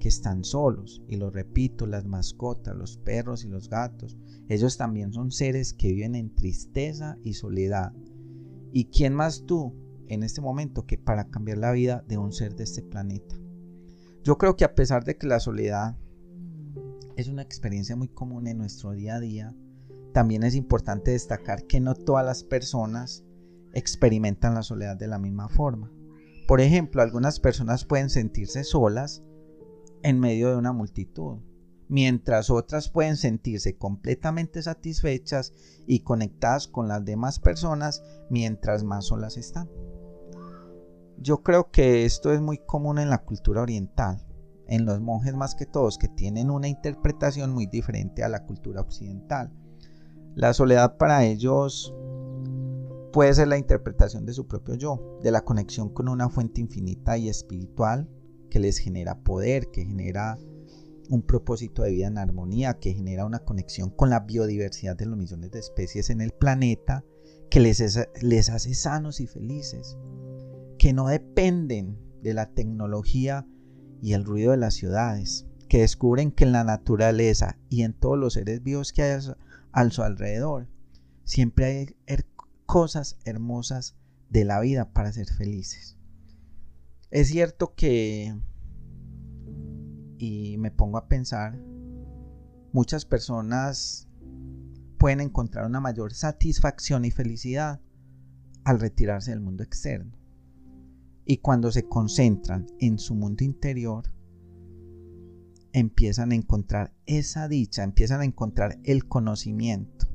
que 0.00 0.08
están 0.08 0.42
solos. 0.42 1.00
Y 1.06 1.16
lo 1.16 1.30
repito, 1.30 1.86
las 1.86 2.04
mascotas, 2.06 2.76
los 2.76 2.96
perros 2.96 3.44
y 3.44 3.48
los 3.48 3.68
gatos, 3.68 4.18
ellos 4.48 4.76
también 4.76 5.12
son 5.12 5.30
seres 5.30 5.72
que 5.72 5.92
viven 5.92 6.16
en 6.16 6.34
tristeza 6.34 7.16
y 7.22 7.34
soledad. 7.34 7.92
¿Y 8.72 8.86
quién 8.86 9.14
más 9.14 9.44
tú 9.46 9.76
en 10.08 10.24
este 10.24 10.40
momento 10.40 10.86
que 10.86 10.98
para 10.98 11.28
cambiar 11.30 11.58
la 11.58 11.70
vida 11.70 12.04
de 12.08 12.18
un 12.18 12.32
ser 12.32 12.56
de 12.56 12.64
este 12.64 12.82
planeta? 12.82 13.36
Yo 14.24 14.36
creo 14.38 14.56
que 14.56 14.64
a 14.64 14.74
pesar 14.74 15.04
de 15.04 15.16
que 15.16 15.28
la 15.28 15.38
soledad 15.38 15.96
es 17.16 17.28
una 17.28 17.42
experiencia 17.42 17.94
muy 17.94 18.08
común 18.08 18.48
en 18.48 18.58
nuestro 18.58 18.90
día 18.92 19.16
a 19.16 19.20
día, 19.20 19.54
también 20.12 20.42
es 20.42 20.56
importante 20.56 21.12
destacar 21.12 21.66
que 21.66 21.80
no 21.80 21.94
todas 21.94 22.24
las 22.26 22.42
personas 22.42 23.24
experimentan 23.72 24.54
la 24.54 24.62
soledad 24.62 24.96
de 24.96 25.06
la 25.06 25.18
misma 25.18 25.48
forma. 25.48 25.92
Por 26.48 26.60
ejemplo, 26.60 27.00
algunas 27.00 27.38
personas 27.38 27.84
pueden 27.84 28.10
sentirse 28.10 28.64
solas 28.64 29.22
en 30.02 30.20
medio 30.20 30.50
de 30.50 30.56
una 30.56 30.72
multitud, 30.72 31.38
mientras 31.88 32.50
otras 32.50 32.88
pueden 32.88 33.16
sentirse 33.16 33.76
completamente 33.76 34.62
satisfechas 34.62 35.52
y 35.86 36.00
conectadas 36.00 36.68
con 36.68 36.88
las 36.88 37.04
demás 37.04 37.38
personas 37.38 38.02
mientras 38.30 38.84
más 38.84 39.06
solas 39.06 39.36
están. 39.36 39.68
Yo 41.18 41.42
creo 41.42 41.70
que 41.70 42.04
esto 42.04 42.32
es 42.32 42.40
muy 42.40 42.58
común 42.58 42.98
en 42.98 43.10
la 43.10 43.18
cultura 43.18 43.60
oriental, 43.60 44.24
en 44.68 44.86
los 44.86 45.00
monjes 45.00 45.34
más 45.34 45.54
que 45.54 45.66
todos, 45.66 45.98
que 45.98 46.08
tienen 46.08 46.50
una 46.50 46.68
interpretación 46.68 47.52
muy 47.52 47.66
diferente 47.66 48.22
a 48.24 48.28
la 48.28 48.46
cultura 48.46 48.80
occidental. 48.80 49.52
La 50.34 50.54
soledad 50.54 50.96
para 50.96 51.24
ellos 51.24 51.92
puede 53.12 53.34
ser 53.34 53.48
la 53.48 53.58
interpretación 53.58 54.24
de 54.24 54.32
su 54.32 54.46
propio 54.46 54.76
yo, 54.76 55.18
de 55.22 55.32
la 55.32 55.44
conexión 55.44 55.90
con 55.90 56.08
una 56.08 56.28
fuente 56.28 56.60
infinita 56.60 57.18
y 57.18 57.28
espiritual 57.28 58.08
que 58.50 58.58
les 58.58 58.78
genera 58.78 59.20
poder, 59.20 59.70
que 59.70 59.84
genera 59.84 60.38
un 61.08 61.22
propósito 61.22 61.82
de 61.82 61.90
vida 61.90 62.06
en 62.06 62.18
armonía, 62.18 62.78
que 62.78 62.92
genera 62.92 63.24
una 63.24 63.40
conexión 63.40 63.90
con 63.90 64.10
la 64.10 64.20
biodiversidad 64.20 64.96
de 64.96 65.06
los 65.06 65.18
millones 65.18 65.50
de 65.50 65.58
especies 65.58 66.10
en 66.10 66.20
el 66.20 66.32
planeta, 66.32 67.04
que 67.50 67.60
les, 67.60 67.98
les 68.22 68.50
hace 68.50 68.74
sanos 68.74 69.20
y 69.20 69.26
felices, 69.26 69.96
que 70.78 70.92
no 70.92 71.08
dependen 71.08 71.98
de 72.22 72.34
la 72.34 72.46
tecnología 72.46 73.46
y 74.02 74.12
el 74.12 74.24
ruido 74.24 74.52
de 74.52 74.58
las 74.58 74.74
ciudades, 74.74 75.46
que 75.68 75.80
descubren 75.80 76.30
que 76.30 76.44
en 76.44 76.52
la 76.52 76.64
naturaleza 76.64 77.58
y 77.68 77.82
en 77.82 77.92
todos 77.92 78.18
los 78.18 78.34
seres 78.34 78.62
vivos 78.62 78.92
que 78.92 79.02
hay 79.02 79.20
a 79.72 79.90
su 79.90 80.02
alrededor, 80.02 80.68
siempre 81.24 81.64
hay 81.64 81.86
cosas 82.66 83.18
hermosas 83.24 83.96
de 84.28 84.44
la 84.44 84.60
vida 84.60 84.92
para 84.92 85.12
ser 85.12 85.26
felices. 85.26 85.99
Es 87.10 87.28
cierto 87.28 87.74
que, 87.74 88.38
y 90.16 90.56
me 90.58 90.70
pongo 90.70 90.96
a 90.96 91.08
pensar, 91.08 91.60
muchas 92.72 93.04
personas 93.04 94.08
pueden 94.96 95.20
encontrar 95.20 95.66
una 95.66 95.80
mayor 95.80 96.14
satisfacción 96.14 97.04
y 97.04 97.10
felicidad 97.10 97.80
al 98.64 98.78
retirarse 98.78 99.32
del 99.32 99.40
mundo 99.40 99.64
externo. 99.64 100.16
Y 101.24 101.38
cuando 101.38 101.72
se 101.72 101.88
concentran 101.88 102.66
en 102.78 102.98
su 102.98 103.16
mundo 103.16 103.42
interior, 103.42 104.12
empiezan 105.72 106.30
a 106.30 106.36
encontrar 106.36 106.94
esa 107.06 107.48
dicha, 107.48 107.82
empiezan 107.82 108.20
a 108.20 108.24
encontrar 108.24 108.78
el 108.84 109.08
conocimiento, 109.08 110.06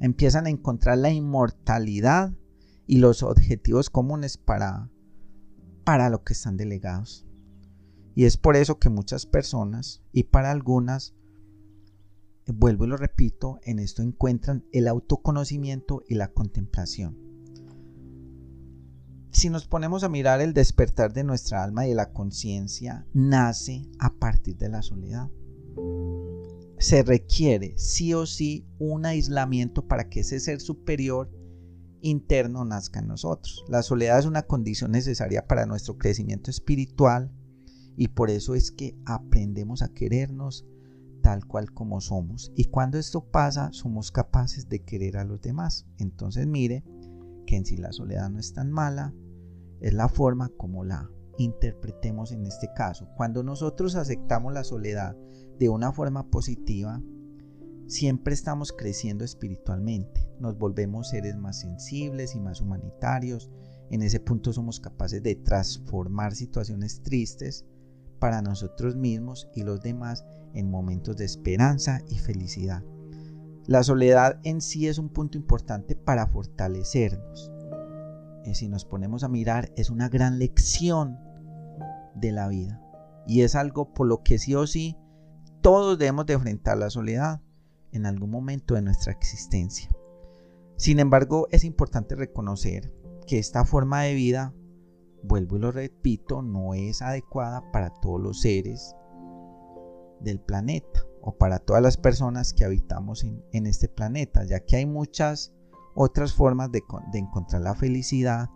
empiezan 0.00 0.46
a 0.46 0.50
encontrar 0.50 0.98
la 0.98 1.10
inmortalidad 1.10 2.34
y 2.86 2.98
los 2.98 3.22
objetivos 3.22 3.88
comunes 3.88 4.36
para 4.36 4.90
para 5.88 6.10
lo 6.10 6.22
que 6.22 6.34
están 6.34 6.58
delegados. 6.58 7.24
Y 8.14 8.26
es 8.26 8.36
por 8.36 8.56
eso 8.56 8.78
que 8.78 8.90
muchas 8.90 9.24
personas, 9.24 10.02
y 10.12 10.24
para 10.24 10.50
algunas, 10.50 11.14
vuelvo 12.46 12.84
y 12.84 12.88
lo 12.88 12.98
repito, 12.98 13.58
en 13.62 13.78
esto 13.78 14.02
encuentran 14.02 14.66
el 14.70 14.86
autoconocimiento 14.86 16.02
y 16.06 16.16
la 16.16 16.28
contemplación. 16.28 17.16
si 19.30 19.48
nos 19.48 19.66
ponemos 19.66 20.04
a 20.04 20.10
mirar 20.10 20.42
el 20.42 20.52
despertar 20.52 21.14
de 21.14 21.24
nuestra 21.24 21.64
alma 21.64 21.86
y 21.86 21.90
de 21.90 21.94
la 21.94 22.12
conciencia, 22.12 23.06
nace 23.14 23.88
a 23.98 24.12
partir 24.12 24.58
de 24.58 24.68
la 24.68 24.82
soledad. 24.82 25.30
Se 26.78 27.02
requiere 27.02 27.78
sí 27.78 28.12
o 28.12 28.26
sí 28.26 28.66
un 28.78 29.06
aislamiento 29.06 29.88
para 29.88 30.10
que 30.10 30.20
ese 30.20 30.38
ser 30.38 30.60
superior 30.60 31.30
interno 32.02 32.64
nazca 32.64 33.00
en 33.00 33.08
nosotros. 33.08 33.64
La 33.68 33.82
soledad 33.82 34.18
es 34.18 34.26
una 34.26 34.42
condición 34.42 34.92
necesaria 34.92 35.46
para 35.46 35.66
nuestro 35.66 35.98
crecimiento 35.98 36.50
espiritual 36.50 37.32
y 37.96 38.08
por 38.08 38.30
eso 38.30 38.54
es 38.54 38.70
que 38.70 38.96
aprendemos 39.06 39.82
a 39.82 39.88
querernos 39.88 40.64
tal 41.22 41.44
cual 41.46 41.72
como 41.72 42.00
somos. 42.00 42.52
Y 42.54 42.66
cuando 42.66 42.98
esto 42.98 43.24
pasa, 43.30 43.70
somos 43.72 44.12
capaces 44.12 44.68
de 44.68 44.84
querer 44.84 45.16
a 45.16 45.24
los 45.24 45.40
demás. 45.40 45.86
Entonces 45.98 46.46
mire 46.46 46.84
que 47.46 47.56
en 47.56 47.66
sí 47.66 47.76
la 47.76 47.92
soledad 47.92 48.30
no 48.30 48.38
es 48.38 48.52
tan 48.52 48.70
mala, 48.70 49.14
es 49.80 49.94
la 49.94 50.08
forma 50.08 50.48
como 50.56 50.84
la 50.84 51.10
interpretemos 51.38 52.32
en 52.32 52.46
este 52.46 52.68
caso. 52.74 53.08
Cuando 53.16 53.42
nosotros 53.42 53.94
aceptamos 53.94 54.52
la 54.52 54.64
soledad 54.64 55.16
de 55.58 55.68
una 55.68 55.92
forma 55.92 56.30
positiva, 56.30 57.02
siempre 57.88 58.34
estamos 58.34 58.72
creciendo 58.72 59.24
espiritualmente, 59.24 60.30
nos 60.38 60.56
volvemos 60.56 61.08
seres 61.08 61.36
más 61.36 61.60
sensibles 61.60 62.34
y 62.34 62.40
más 62.40 62.60
humanitarios, 62.60 63.50
en 63.90 64.02
ese 64.02 64.20
punto 64.20 64.52
somos 64.52 64.78
capaces 64.78 65.22
de 65.22 65.34
transformar 65.34 66.34
situaciones 66.34 67.02
tristes 67.02 67.64
para 68.18 68.42
nosotros 68.42 68.96
mismos 68.96 69.48
y 69.54 69.62
los 69.62 69.80
demás 69.80 70.24
en 70.54 70.70
momentos 70.70 71.16
de 71.16 71.24
esperanza 71.24 72.02
y 72.08 72.18
felicidad. 72.18 72.84
La 73.66 73.82
soledad 73.82 74.40
en 74.44 74.60
sí 74.60 74.86
es 74.86 74.98
un 74.98 75.08
punto 75.08 75.38
importante 75.38 75.96
para 75.96 76.26
fortalecernos. 76.26 77.52
Si 78.52 78.68
nos 78.68 78.84
ponemos 78.86 79.24
a 79.24 79.28
mirar, 79.28 79.70
es 79.76 79.90
una 79.90 80.08
gran 80.08 80.38
lección 80.38 81.18
de 82.14 82.32
la 82.32 82.48
vida. 82.48 82.80
Y 83.26 83.42
es 83.42 83.54
algo 83.54 83.92
por 83.92 84.06
lo 84.06 84.22
que 84.22 84.38
sí 84.38 84.54
o 84.54 84.66
sí 84.66 84.96
todos 85.60 85.98
debemos 85.98 86.24
de 86.24 86.34
enfrentar 86.34 86.78
la 86.78 86.88
soledad 86.88 87.42
en 87.92 88.06
algún 88.06 88.30
momento 88.30 88.74
de 88.74 88.82
nuestra 88.82 89.12
existencia. 89.12 89.90
Sin 90.76 91.00
embargo, 91.00 91.48
es 91.50 91.64
importante 91.64 92.14
reconocer 92.14 92.92
que 93.26 93.38
esta 93.38 93.64
forma 93.64 94.02
de 94.02 94.14
vida, 94.14 94.54
vuelvo 95.22 95.56
y 95.56 95.60
lo 95.60 95.72
repito, 95.72 96.40
no 96.42 96.74
es 96.74 97.02
adecuada 97.02 97.70
para 97.72 97.90
todos 97.90 98.20
los 98.20 98.40
seres 98.40 98.94
del 100.20 100.40
planeta 100.40 101.04
o 101.20 101.36
para 101.36 101.58
todas 101.58 101.82
las 101.82 101.96
personas 101.96 102.52
que 102.52 102.64
habitamos 102.64 103.24
en, 103.24 103.66
este 103.66 103.88
planeta, 103.88 104.44
ya 104.44 104.60
que 104.60 104.76
hay 104.76 104.86
muchas 104.86 105.52
otras 105.94 106.32
formas 106.32 106.70
de, 106.70 106.82
de 107.12 107.18
encontrar 107.18 107.62
la 107.62 107.74
felicidad 107.74 108.48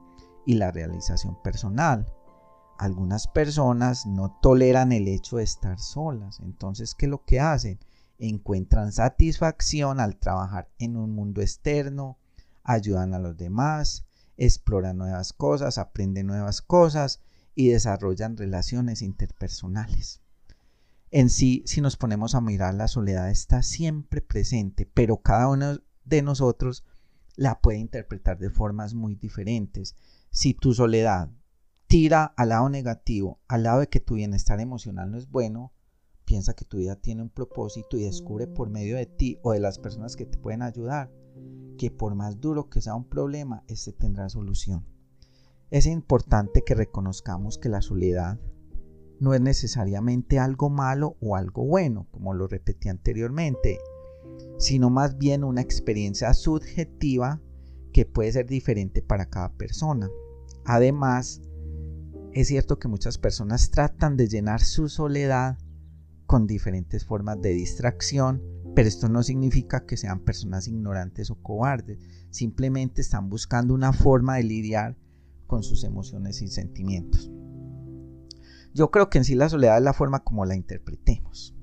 y 0.47 0.55
la 0.55 0.71
realización 0.71 1.37
personal. 1.43 2.07
Algunas 2.79 3.27
personas 3.27 4.07
no 4.07 4.39
toleran 4.41 4.93
el 4.93 5.09
hecho 5.09 5.37
de 5.37 5.45
estar 5.45 5.79
solas, 5.79 6.41
entonces, 6.41 6.95
¿qué 6.95 7.07
es 7.07 7.11
lo 7.11 7.25
que 7.25 7.41
hacen? 7.41 7.79
Encuentran 8.29 8.93
satisfacción 8.93 9.99
al 9.99 10.17
trabajar 10.17 10.69
en 10.79 10.97
un 10.97 11.13
mundo 11.15 11.41
externo, 11.41 12.19
ayudan 12.63 13.15
a 13.15 13.19
los 13.19 13.37
demás, 13.37 14.05
exploran 14.37 14.97
nuevas 14.97 15.33
cosas, 15.33 15.77
aprenden 15.79 16.29
nuevas 16.29 16.63
cosas 16.63 17.21
y 17.55 17.69
desarrollan 17.69 18.37
relaciones 18.37 19.03
interpersonales. 19.03 20.21
En 21.11 21.31
sí, 21.31 21.63
si 21.67 21.81
nos 21.81 21.97
ponemos 21.97 22.35
a 22.35 22.41
mirar, 22.41 22.75
la 22.75 22.89
soledad 22.89 23.29
está 23.29 23.63
siempre 23.63 24.23
presente, 24.23 24.87
pero 24.87 25.19
cada 25.19 25.49
uno 25.49 25.81
de 26.05 26.23
nosotros 26.23 26.85
la 27.37 27.61
puede 27.61 27.79
interpretar 27.79 28.39
de 28.39 28.51
formas 28.51 28.95
muy 28.95 29.17
diferentes. 29.17 29.97
Si 30.31 30.55
tu 30.55 30.73
soledad 30.75 31.29
tira 31.87 32.25
al 32.37 32.51
lado 32.51 32.69
negativo, 32.69 33.41
al 33.49 33.65
lado 33.65 33.81
de 33.81 33.89
que 33.89 34.01
tu 34.01 34.15
bienestar 34.15 34.61
emocional 34.61 35.11
no 35.11 35.19
es 35.19 35.29
bueno, 35.29 35.73
Piensa 36.33 36.55
que 36.55 36.65
tu 36.65 36.79
vida 36.79 36.97
tiene 36.97 37.21
un 37.21 37.29
propósito 37.29 37.99
y 37.99 38.05
descubre 38.05 38.47
por 38.47 38.71
medio 38.71 38.97
de 38.97 39.05
ti 39.05 39.39
o 39.43 39.53
de 39.53 39.61
las 39.61 39.79
personas 39.79 40.17
que 40.17 40.25
te 40.25 40.39
pueden 40.39 40.63
ayudar 40.63 41.13
que 41.77 41.91
por 41.91 42.15
más 42.15 42.41
duro 42.41 42.71
que 42.71 42.81
sea 42.81 42.95
un 42.95 43.07
problema, 43.07 43.65
este 43.69 43.93
tendrá 43.93 44.31
solución. 44.31 44.87
Es 45.71 45.85
importante 45.85 46.63
que 46.65 46.75
reconozcamos 46.75 47.59
que 47.59 47.69
la 47.69 47.83
soledad 47.83 48.41
no 49.21 49.35
es 49.35 49.43
necesariamente 49.43 50.39
algo 50.39 50.71
malo 50.71 51.19
o 51.21 51.37
algo 51.37 51.67
bueno, 51.67 52.09
como 52.11 52.33
lo 52.33 52.47
repetí 52.47 52.89
anteriormente, 52.89 53.79
sino 54.57 54.89
más 54.89 55.19
bien 55.19 55.45
una 55.45 55.61
experiencia 55.61 56.33
subjetiva 56.33 57.43
que 57.93 58.07
puede 58.07 58.33
ser 58.33 58.47
diferente 58.47 59.03
para 59.03 59.27
cada 59.27 59.53
persona. 59.53 60.09
Además, 60.65 61.43
es 62.33 62.49
cierto 62.49 62.79
que 62.79 62.89
muchas 62.89 63.19
personas 63.19 63.71
tratan 63.71 64.17
de 64.17 64.29
llenar 64.29 64.63
su 64.63 64.89
soledad 64.89 65.59
con 66.33 66.47
diferentes 66.47 67.05
formas 67.05 67.43
de 67.43 67.51
distracción, 67.51 68.43
pero 68.75 68.89
esto 68.89 69.11
no 69.11 69.23
significa 69.23 69.85
que 69.85 69.99
sean 69.99 70.21
personas 70.21 70.67
ignorantes 70.67 71.31
o 71.31 71.35
cobardes, 71.35 71.99
simplemente 72.31 73.03
están 73.03 73.29
buscando 73.29 73.75
una 73.75 73.93
forma 73.93 74.37
de 74.37 74.45
lidiar 74.45 74.97
con 75.47 75.63
sus 75.63 75.85
emociones 75.85 76.41
y 76.41 76.49
sentimientos. 76.49 77.31
Yo 78.73 78.91
creo 78.91 79.11
que 79.11 79.19
en 79.19 79.25
sí 79.25 79.35
la 79.35 79.51
soledad 79.51 79.77
es 79.77 79.83
la 79.83 79.93
forma 79.93 80.25
como 80.25 80.47
la 80.47 80.57
interpretemos. 80.57 81.55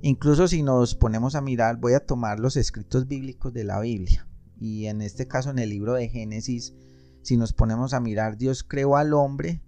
Incluso 0.00 0.48
si 0.48 0.62
nos 0.62 0.94
ponemos 0.94 1.34
a 1.34 1.42
mirar, 1.42 1.76
voy 1.76 1.92
a 1.92 2.06
tomar 2.06 2.40
los 2.40 2.56
escritos 2.56 3.06
bíblicos 3.06 3.52
de 3.52 3.64
la 3.64 3.80
Biblia. 3.80 4.26
Y 4.58 4.86
en 4.86 5.02
este 5.02 5.28
caso 5.28 5.50
en 5.50 5.58
el 5.58 5.68
libro 5.68 5.92
de 5.92 6.08
Génesis, 6.08 6.72
si 7.20 7.36
nos 7.36 7.52
ponemos 7.52 7.92
a 7.92 8.00
mirar, 8.00 8.38
Dios 8.38 8.64
creó 8.64 8.96
al 8.96 9.12
hombre 9.12 9.62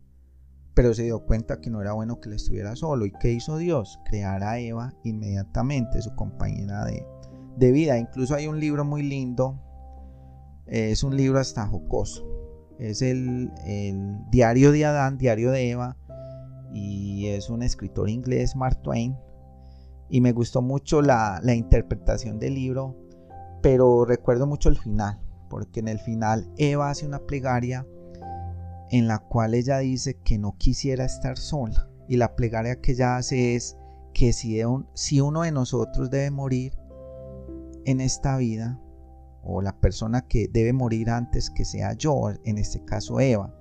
pero 0.74 0.94
se 0.94 1.04
dio 1.04 1.20
cuenta 1.20 1.60
que 1.60 1.70
no 1.70 1.80
era 1.80 1.92
bueno 1.92 2.20
que 2.20 2.30
le 2.30 2.36
estuviera 2.36 2.74
solo. 2.76 3.04
¿Y 3.04 3.12
qué 3.12 3.32
hizo 3.32 3.56
Dios? 3.56 4.00
Crear 4.06 4.42
a 4.42 4.58
Eva 4.58 4.94
inmediatamente, 5.04 6.00
su 6.00 6.14
compañera 6.14 6.84
de, 6.84 7.72
vida. 7.72 7.98
Incluso 7.98 8.34
hay 8.34 8.46
un 8.46 8.58
libro 8.58 8.84
muy 8.84 9.02
lindo, 9.02 9.60
es 10.66 11.04
un 11.04 11.16
libro 11.16 11.38
hasta 11.38 11.66
jocoso. 11.66 12.26
Es 12.78 13.02
el, 13.02 13.50
Diario 14.30 14.72
de 14.72 14.86
Adán, 14.86 15.18
Diario 15.18 15.50
de 15.50 15.70
Eva, 15.70 15.96
y 16.72 17.26
es 17.26 17.50
un 17.50 17.62
escritor 17.62 18.08
inglés, 18.08 18.56
Mark 18.56 18.80
Twain. 18.82 19.16
Y 20.08 20.20
me 20.20 20.32
gustó 20.32 20.62
mucho 20.62 21.02
la, 21.02 21.40
la 21.42 21.54
interpretación 21.54 22.38
del 22.38 22.54
libro, 22.54 22.96
pero 23.62 24.04
recuerdo 24.04 24.46
mucho 24.46 24.68
el 24.68 24.76
final, 24.78 25.20
porque 25.48 25.80
en 25.80 25.88
el 25.88 25.98
final 25.98 26.50
Eva 26.56 26.90
hace 26.90 27.06
una 27.06 27.20
plegaria 27.20 27.86
en 28.92 29.08
la 29.08 29.18
cual 29.18 29.54
ella 29.54 29.78
dice 29.78 30.18
que 30.22 30.38
no 30.38 30.56
quisiera 30.58 31.06
estar 31.06 31.38
sola. 31.38 31.88
Y 32.08 32.18
la 32.18 32.36
plegaria 32.36 32.80
que 32.80 32.92
ella 32.92 33.16
hace 33.16 33.56
es 33.56 33.76
que 34.12 34.34
si, 34.34 34.60
si 34.94 35.20
uno 35.20 35.42
de 35.42 35.50
nosotros 35.50 36.10
debe 36.10 36.30
morir 36.30 36.74
en 37.86 38.02
esta 38.02 38.36
vida, 38.36 38.78
o 39.42 39.62
la 39.62 39.80
persona 39.80 40.28
que 40.28 40.46
debe 40.46 40.74
morir 40.74 41.08
antes 41.08 41.50
que 41.50 41.64
sea 41.64 41.94
yo, 41.94 42.30
en 42.44 42.58
este 42.58 42.84
caso 42.84 43.18
Eva. 43.18 43.58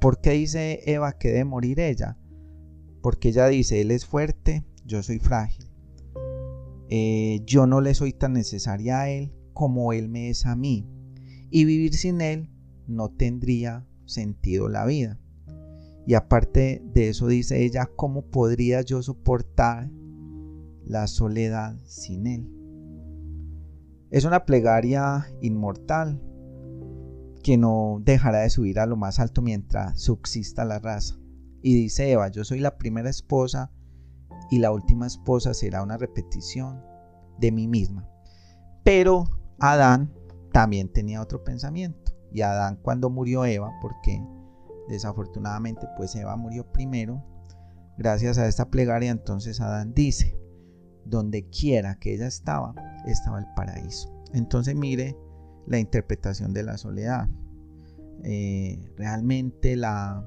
¿Por 0.00 0.20
qué 0.20 0.30
dice 0.30 0.80
Eva 0.84 1.12
que 1.12 1.28
debe 1.28 1.44
morir 1.44 1.78
ella? 1.78 2.18
Porque 3.00 3.28
ella 3.28 3.46
dice, 3.46 3.80
él 3.80 3.92
es 3.92 4.04
fuerte, 4.04 4.66
yo 4.84 5.02
soy 5.04 5.20
frágil. 5.20 5.70
Eh, 6.90 7.42
yo 7.46 7.66
no 7.66 7.80
le 7.80 7.94
soy 7.94 8.12
tan 8.12 8.32
necesaria 8.34 9.00
a 9.00 9.08
él 9.08 9.32
como 9.52 9.92
él 9.92 10.08
me 10.08 10.30
es 10.30 10.46
a 10.46 10.56
mí. 10.56 10.86
Y 11.48 11.64
vivir 11.64 11.94
sin 11.94 12.20
él 12.20 12.50
no 12.88 13.08
tendría 13.10 13.86
sentido 14.06 14.68
la 14.68 14.84
vida. 14.86 15.18
Y 16.06 16.14
aparte 16.14 16.82
de 16.92 17.08
eso 17.08 17.26
dice 17.26 17.64
ella, 17.64 17.88
¿cómo 17.96 18.26
podría 18.26 18.82
yo 18.82 19.02
soportar 19.02 19.90
la 20.84 21.06
soledad 21.06 21.76
sin 21.86 22.26
él? 22.26 22.50
Es 24.10 24.24
una 24.24 24.44
plegaria 24.44 25.26
inmortal 25.40 26.20
que 27.42 27.56
no 27.56 28.00
dejará 28.02 28.40
de 28.40 28.50
subir 28.50 28.78
a 28.78 28.86
lo 28.86 28.96
más 28.96 29.18
alto 29.18 29.42
mientras 29.42 30.00
subsista 30.00 30.64
la 30.64 30.78
raza. 30.78 31.18
Y 31.62 31.74
dice 31.74 32.10
Eva, 32.10 32.28
yo 32.28 32.44
soy 32.44 32.60
la 32.60 32.76
primera 32.76 33.08
esposa 33.08 33.70
y 34.50 34.58
la 34.58 34.70
última 34.70 35.06
esposa 35.06 35.54
será 35.54 35.82
una 35.82 35.96
repetición 35.96 36.82
de 37.38 37.52
mí 37.52 37.66
misma. 37.66 38.08
Pero 38.82 39.24
Adán 39.58 40.12
también 40.52 40.92
tenía 40.92 41.22
otro 41.22 41.42
pensamiento. 41.42 42.03
Y 42.34 42.42
Adán 42.42 42.78
cuando 42.82 43.08
murió 43.08 43.46
Eva, 43.46 43.70
porque 43.80 44.22
desafortunadamente 44.88 45.86
pues 45.96 46.14
Eva 46.16 46.36
murió 46.36 46.70
primero, 46.70 47.24
gracias 47.96 48.36
a 48.36 48.46
esta 48.46 48.68
plegaria 48.68 49.10
entonces 49.10 49.60
Adán 49.60 49.94
dice, 49.94 50.36
donde 51.04 51.48
quiera 51.48 51.98
que 51.98 52.14
ella 52.14 52.26
estaba, 52.26 52.74
estaba 53.06 53.38
el 53.38 53.46
paraíso. 53.56 54.12
Entonces 54.32 54.74
mire 54.74 55.16
la 55.66 55.78
interpretación 55.78 56.52
de 56.52 56.64
la 56.64 56.76
soledad. 56.76 57.28
Eh, 58.24 58.92
realmente 58.96 59.76
la, 59.76 60.24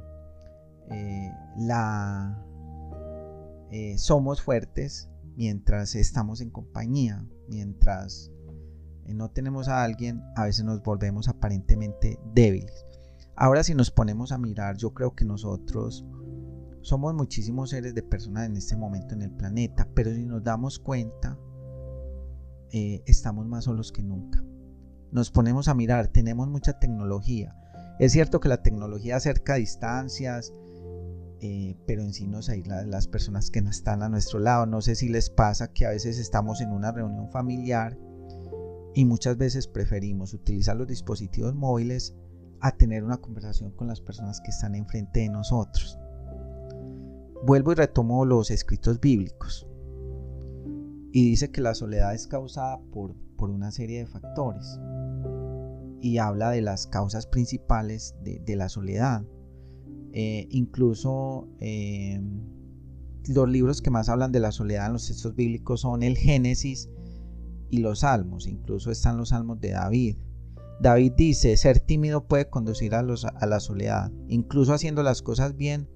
eh, 0.89 1.32
la 1.58 2.43
eh, 3.72 3.98
somos 3.98 4.41
fuertes 4.41 5.10
mientras 5.36 5.96
estamos 5.96 6.41
en 6.41 6.50
compañía, 6.50 7.26
mientras 7.50 8.32
no 9.13 9.30
tenemos 9.30 9.67
a 9.67 9.84
alguien, 9.84 10.24
a 10.36 10.46
veces 10.46 10.65
nos 10.65 10.82
volvemos 10.84 11.28
aparentemente 11.28 12.20
débiles. 12.34 12.86
Ahora 13.36 13.63
si 13.63 13.76
nos 13.76 13.91
ponemos 13.91 14.32
a 14.32 14.38
mirar, 14.38 14.78
yo 14.78 14.93
creo 14.93 15.15
que 15.15 15.24
nosotros 15.24 16.06
somos 16.82 17.13
muchísimos 17.13 17.70
seres 17.70 17.93
de 17.93 18.02
personas 18.02 18.48
en 18.48 18.58
este 18.58 18.76
momento 18.76 19.13
en 19.13 19.22
el 19.22 19.32
planeta, 19.32 19.88
pero 19.93 20.13
si 20.13 20.26
nos 20.26 20.43
damos 20.43 20.80
cuenta, 20.80 21.38
eh, 22.72 23.04
estamos 23.06 23.46
más 23.46 23.65
solos 23.65 23.91
que 23.91 24.02
nunca. 24.02 24.43
Nos 25.12 25.32
ponemos 25.32 25.67
a 25.67 25.74
mirar, 25.74 26.08
tenemos 26.08 26.48
mucha 26.48 26.80
tecnología. 26.80 27.56
Es 28.00 28.12
cierto 28.12 28.39
que 28.39 28.50
la 28.50 28.62
tecnología 28.62 29.15
acerca 29.15 29.56
distancias, 29.56 30.54
eh, 31.39 31.76
pero 31.86 32.02
en 32.02 32.13
sí 32.13 32.28
nos 32.28 32.50
aísla 32.50 32.82
de 32.82 32.88
las 32.88 33.08
personas 33.08 33.52
que 33.52 33.60
están 33.60 34.02
a 34.02 34.10
nuestro 34.10 34.39
lado. 34.39 34.65
No 34.65 34.82
sé 34.82 34.96
si 34.96 35.10
les 35.10 35.30
pasa 35.30 35.72
que 35.72 35.86
a 35.86 35.89
veces 35.89 36.17
estamos 36.17 36.62
en 36.62 36.72
una 36.72 36.91
reunión 36.91 37.30
familiar 37.30 37.98
y 38.97 39.05
muchas 39.05 39.38
veces 39.38 39.67
preferimos 39.67 40.33
utilizar 40.33 40.75
los 40.75 40.88
dispositivos 40.88 41.53
móviles 41.53 42.15
a 42.62 42.75
tener 42.75 43.03
una 43.03 43.17
conversación 43.17 43.69
con 43.73 43.86
las 43.86 44.01
personas 44.01 44.41
que 44.41 44.49
están 44.49 44.73
enfrente 44.73 45.19
de 45.19 45.29
nosotros. 45.29 45.99
Vuelvo 47.45 47.73
y 47.73 47.75
retomo 47.75 48.25
los 48.25 48.49
escritos 48.49 48.99
bíblicos. 48.99 49.67
Y 51.12 51.29
dice 51.29 51.51
que 51.51 51.62
la 51.62 51.75
soledad 51.75 52.15
es 52.15 52.25
causada 52.25 52.79
por, 52.91 53.13
por 53.38 53.51
una 53.51 53.69
serie 53.69 53.99
de 53.99 54.07
factores. 54.07 54.79
Y 56.01 56.17
habla 56.17 56.49
de 56.49 56.63
las 56.63 56.88
causas 56.88 57.27
principales 57.27 58.15
de, 58.23 58.55
la 58.55 58.67
soledad. 58.67 59.23
Eh, 60.12 60.47
incluso 60.49 61.47
eh, 61.60 62.19
los 63.27 63.47
libros 63.47 63.83
que 63.83 63.91
más 63.91 64.10
hablan 64.10 64.31
de 64.31 64.39
la 64.39 64.51
soledad 64.51 64.88
en 64.88 64.93
los 64.93 65.05
textos 65.05 65.36
bíblicos 65.36 65.81
son 65.81 66.01
el 66.01 66.17
Génesis 66.17 66.89
y 67.69 67.80
los 67.80 67.99
Salmos. 67.99 68.47
Incluso 68.47 68.91
están 68.91 69.17
los 69.17 69.30
Salmos 69.30 69.60
de 69.60 69.71
David. 69.71 70.17
David 70.80 71.13
dice, 71.17 71.58
ser 71.58 71.80
tímido 71.80 72.27
puede 72.27 72.49
conducir 72.49 72.93
a, 72.93 73.01
los, 73.01 73.25
a 73.25 73.45
la 73.45 73.60
soledad. 73.60 74.12
Incluso 74.27 74.73
haciendo 74.73 75.03
las 75.03 75.21
cosas 75.21 75.56
bien 75.56 75.89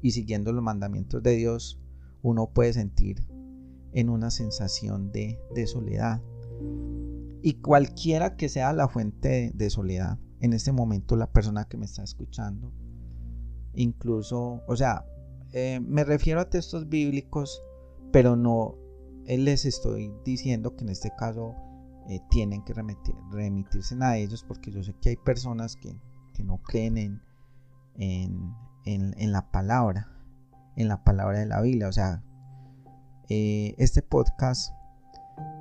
y 0.00 0.12
siguiendo 0.12 0.52
los 0.52 0.62
mandamientos 0.62 1.22
de 1.22 1.36
Dios, 1.36 1.78
uno 2.22 2.50
puede 2.52 2.72
sentir 2.72 3.24
en 3.92 4.08
una 4.08 4.30
sensación 4.30 5.12
de, 5.12 5.38
soledad. 5.66 6.22
Y 7.42 7.54
cualquiera 7.54 8.36
que 8.36 8.48
sea 8.48 8.72
la 8.72 8.88
fuente 8.88 9.52
de, 9.54 9.70
soledad, 9.70 10.18
en 10.40 10.52
este 10.52 10.72
momento 10.72 11.16
la 11.16 11.30
persona 11.30 11.66
que 11.66 11.76
me 11.76 11.84
está 11.84 12.02
escuchando, 12.02 12.72
incluso, 13.74 14.62
o 14.66 14.76
sea, 14.76 15.04
eh, 15.52 15.80
me 15.80 16.04
refiero 16.04 16.40
a 16.40 16.48
textos 16.48 16.88
bíblicos, 16.88 17.62
pero 18.12 18.36
no 18.36 18.78
les 19.26 19.64
estoy 19.64 20.12
diciendo 20.24 20.74
que 20.76 20.84
en 20.84 20.90
este 20.90 21.10
caso 21.16 21.54
eh, 22.08 22.20
tienen 22.30 22.64
que 22.64 22.74
remitirse 22.74 23.96
a 24.00 24.16
ellos 24.16 24.44
porque 24.46 24.72
yo 24.72 24.82
sé 24.82 24.94
que 25.00 25.10
hay 25.10 25.16
personas 25.16 25.76
que, 25.76 25.94
no 26.42 26.60
creen 26.60 27.22
en, 27.94 29.32
la 29.32 29.52
palabra, 29.52 30.08
en 30.74 30.88
la 30.88 31.04
palabra 31.04 31.38
de 31.38 31.46
la 31.46 31.60
Biblia. 31.60 31.86
O 31.86 31.92
sea, 31.92 32.20
eh, 33.28 33.76
este 33.78 34.02
podcast 34.02 34.74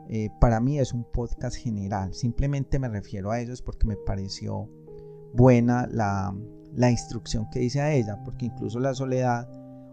eh, 0.09 0.31
para 0.39 0.59
mí 0.59 0.79
es 0.79 0.91
un 0.91 1.03
podcast 1.03 1.55
general. 1.55 2.15
Simplemente 2.15 2.79
me 2.79 2.89
refiero 2.89 3.29
a 3.29 3.39
ellos 3.39 3.61
porque 3.61 3.85
me 3.85 3.95
pareció 3.95 4.67
buena 5.35 5.87
la, 5.91 6.35
la 6.73 6.89
instrucción 6.89 7.47
que 7.51 7.59
dice 7.59 7.79
a 7.81 7.93
ella, 7.93 8.19
porque 8.25 8.47
incluso 8.47 8.79
la 8.79 8.95
soledad 8.95 9.47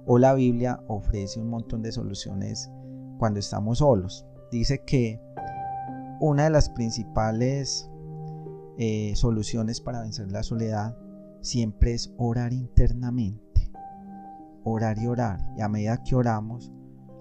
o 0.06 0.18
la 0.18 0.32
Biblia 0.32 0.80
ofrece 0.88 1.38
un 1.38 1.50
montón 1.50 1.82
de 1.82 1.92
soluciones 1.92 2.70
cuando 3.18 3.40
estamos 3.40 3.78
solos. 3.78 4.26
Dice 4.50 4.84
que 4.84 5.20
una 6.20 6.44
de 6.44 6.50
las 6.50 6.70
principales 6.70 7.90
eh, 8.78 9.12
soluciones 9.16 9.80
para 9.80 10.02
vencer 10.02 10.30
la 10.32 10.42
soledad 10.42 10.96
siempre 11.40 11.94
es 11.94 12.12
orar 12.16 12.52
internamente. 12.52 13.70
Orar 14.64 14.98
y 14.98 15.06
orar. 15.06 15.40
Y 15.56 15.60
a 15.60 15.68
medida 15.68 16.02
que 16.02 16.14
oramos, 16.14 16.72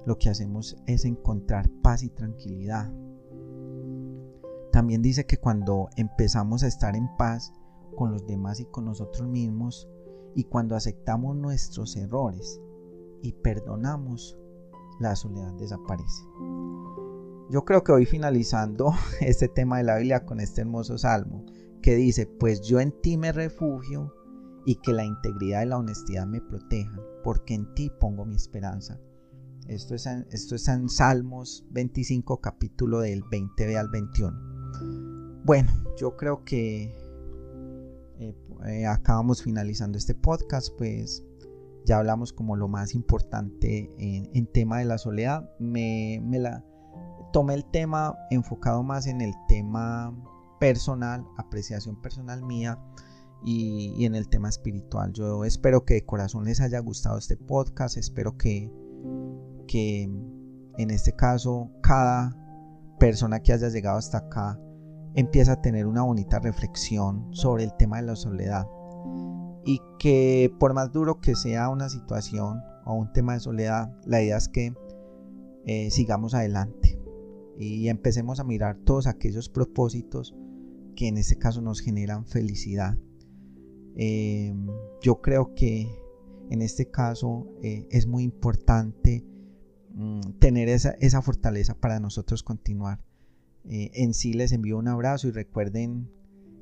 lo 0.05 0.17
que 0.17 0.29
hacemos 0.29 0.77
es 0.85 1.05
encontrar 1.05 1.69
paz 1.81 2.03
y 2.03 2.09
tranquilidad. 2.09 2.91
También 4.71 5.01
dice 5.01 5.25
que 5.25 5.37
cuando 5.37 5.89
empezamos 5.95 6.63
a 6.63 6.67
estar 6.67 6.95
en 6.95 7.09
paz 7.17 7.51
con 7.95 8.11
los 8.11 8.25
demás 8.25 8.59
y 8.59 8.65
con 8.65 8.85
nosotros 8.85 9.27
mismos, 9.27 9.89
y 10.35 10.43
cuando 10.43 10.75
aceptamos 10.75 11.35
nuestros 11.35 11.95
errores 11.95 12.61
y 13.23 13.33
perdonamos, 13.33 14.37
la 14.99 15.15
soledad 15.15 15.53
desaparece. 15.53 16.23
Yo 17.49 17.63
creo 17.63 17.83
que 17.83 17.93
voy 17.93 18.05
finalizando 18.05 18.93
este 19.21 19.47
tema 19.47 19.77
de 19.77 19.83
la 19.83 19.97
Biblia 19.97 20.25
con 20.25 20.39
este 20.39 20.61
hermoso 20.61 20.97
salmo 20.97 21.45
que 21.81 21.95
dice, 21.95 22.25
pues 22.25 22.61
yo 22.61 22.79
en 22.79 22.91
ti 23.01 23.17
me 23.17 23.31
refugio 23.31 24.13
y 24.65 24.75
que 24.75 24.91
la 24.91 25.05
integridad 25.05 25.63
y 25.63 25.67
la 25.67 25.77
honestidad 25.77 26.27
me 26.27 26.41
protejan, 26.41 26.99
porque 27.23 27.53
en 27.53 27.73
ti 27.73 27.89
pongo 27.99 28.25
mi 28.25 28.35
esperanza. 28.35 28.99
Esto 29.67 29.95
es 29.95 30.67
en, 30.67 30.89
Salmos 30.89 31.65
25, 31.71 32.39
capítulo 32.41 32.99
del 32.99 33.23
20b 33.23 33.77
al 33.77 33.89
21. 33.89 35.43
Bueno, 35.43 35.71
yo 35.97 36.15
creo 36.15 36.43
que 36.43 36.95
eh, 38.19 38.35
eh, 38.65 38.85
acabamos 38.85 39.43
finalizando 39.43 39.97
este 39.97 40.15
podcast, 40.15 40.69
pues 40.77 41.23
ya 41.87 41.99
hablamos 41.99 42.33
como 42.33 42.57
lo 42.57 42.67
más 42.67 42.93
importante 42.93 43.89
en, 43.97 44.45
tema 44.47 44.79
de 44.79 44.85
la 44.85 44.97
soledad. 44.97 45.49
Me, 45.57 46.21
la 46.33 46.63
tomé 47.31 47.53
el 47.53 47.63
tema 47.63 48.13
enfocado 48.29 48.83
más 48.83 49.07
en 49.07 49.21
el 49.21 49.33
tema 49.47 50.13
personal, 50.59 51.25
apreciación 51.37 52.01
personal 52.01 52.43
mía 52.43 52.77
y, 53.41 54.03
en 54.03 54.15
el 54.15 54.27
tema 54.27 54.49
espiritual. 54.49 55.13
Yo 55.13 55.45
espero 55.45 55.85
que 55.85 55.93
de 55.93 56.05
corazón 56.05 56.43
les 56.43 56.59
haya 56.59 56.79
gustado 56.79 57.17
este 57.17 57.37
podcast, 57.37 57.95
espero 57.95 58.37
que, 58.37 58.69
que 59.65 60.03
en 60.03 60.91
este 60.91 61.15
caso 61.15 61.71
cada 61.81 62.35
persona 62.99 63.39
que 63.39 63.53
haya 63.53 63.69
llegado 63.69 63.97
hasta 63.97 64.17
acá 64.17 64.59
empiece 65.15 65.51
a 65.51 65.61
tener 65.61 65.87
una 65.87 66.01
bonita 66.01 66.39
reflexión 66.39 67.33
sobre 67.33 67.63
el 67.63 67.77
tema 67.77 67.97
de 68.01 68.07
la 68.07 68.15
soledad 68.17 68.67
y 69.67 69.81
que 69.99 70.49
por 70.59 70.73
más 70.73 70.93
duro 70.93 71.19
que 71.19 71.35
sea 71.35 71.67
una 71.67 71.89
situación 71.89 72.61
o 72.85 72.93
un 72.93 73.11
tema 73.11 73.33
de 73.33 73.41
soledad, 73.41 73.91
la 74.05 74.23
idea 74.23 74.37
es 74.37 74.47
que 74.47 74.73
eh, 75.65 75.91
sigamos 75.91 76.33
adelante 76.33 76.97
y 77.57 77.89
empecemos 77.89 78.39
a 78.39 78.45
mirar 78.45 78.77
todos 78.85 79.07
aquellos 79.07 79.49
propósitos 79.49 80.33
que 80.95 81.09
en 81.09 81.17
este 81.17 81.37
caso 81.37 81.61
nos 81.61 81.81
generan 81.81 82.25
felicidad. 82.25 82.97
Eh, 83.97 84.55
yo 85.01 85.21
creo 85.21 85.53
que 85.53 85.89
en 86.49 86.61
este 86.61 86.89
caso 86.89 87.47
eh, 87.61 87.87
es 87.91 88.07
muy 88.07 88.23
importante 88.23 89.25
mm, 89.93 90.39
tener 90.39 90.69
esa, 90.69 91.21
fortaleza 91.21 91.75
para 91.75 91.99
nosotros 91.99 92.41
continuar. 92.41 93.03
Eh, 93.65 93.91
en 93.95 94.13
sí 94.13 94.31
les 94.31 94.53
envío 94.53 94.77
un 94.77 94.87
abrazo 94.87 95.27
y 95.27 95.31
recuerden 95.31 96.09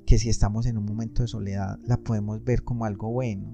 que 0.05 0.17
si 0.17 0.29
estamos 0.29 0.65
en 0.65 0.77
un 0.77 0.85
momento 0.85 1.21
de 1.21 1.27
soledad 1.27 1.77
la 1.83 1.97
podemos 1.97 2.43
ver 2.43 2.63
como 2.63 2.85
algo 2.85 3.11
bueno, 3.11 3.51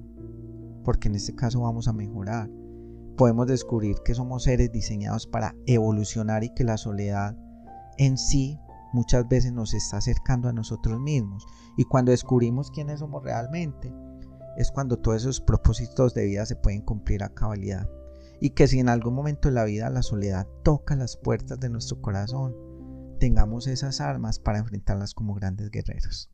porque 0.83 1.07
en 1.07 1.15
este 1.15 1.35
caso 1.35 1.61
vamos 1.61 1.87
a 1.87 1.93
mejorar 1.93 2.49
podemos 3.21 3.45
descubrir 3.45 3.97
que 4.03 4.15
somos 4.15 4.45
seres 4.45 4.71
diseñados 4.71 5.27
para 5.27 5.55
evolucionar 5.67 6.43
y 6.43 6.53
que 6.55 6.63
la 6.63 6.77
soledad 6.77 7.37
en 7.99 8.17
sí 8.17 8.59
muchas 8.93 9.27
veces 9.27 9.53
nos 9.53 9.75
está 9.75 9.97
acercando 9.97 10.49
a 10.49 10.53
nosotros 10.53 10.99
mismos. 10.99 11.45
Y 11.77 11.83
cuando 11.83 12.09
descubrimos 12.09 12.71
quiénes 12.71 12.99
somos 12.99 13.23
realmente, 13.23 13.93
es 14.57 14.71
cuando 14.71 14.97
todos 14.97 15.17
esos 15.21 15.39
propósitos 15.39 16.15
de 16.15 16.25
vida 16.25 16.47
se 16.47 16.55
pueden 16.55 16.81
cumplir 16.81 17.23
a 17.23 17.29
cabalidad. 17.29 17.87
Y 18.39 18.49
que 18.49 18.67
si 18.67 18.79
en 18.79 18.89
algún 18.89 19.13
momento 19.13 19.49
de 19.49 19.53
la 19.53 19.65
vida 19.65 19.91
la 19.91 20.01
soledad 20.01 20.47
toca 20.63 20.95
las 20.95 21.15
puertas 21.15 21.59
de 21.59 21.69
nuestro 21.69 22.01
corazón, 22.01 22.55
tengamos 23.19 23.67
esas 23.67 24.01
armas 24.01 24.39
para 24.39 24.57
enfrentarlas 24.57 25.13
como 25.13 25.35
grandes 25.35 25.69
guerreros. 25.69 26.30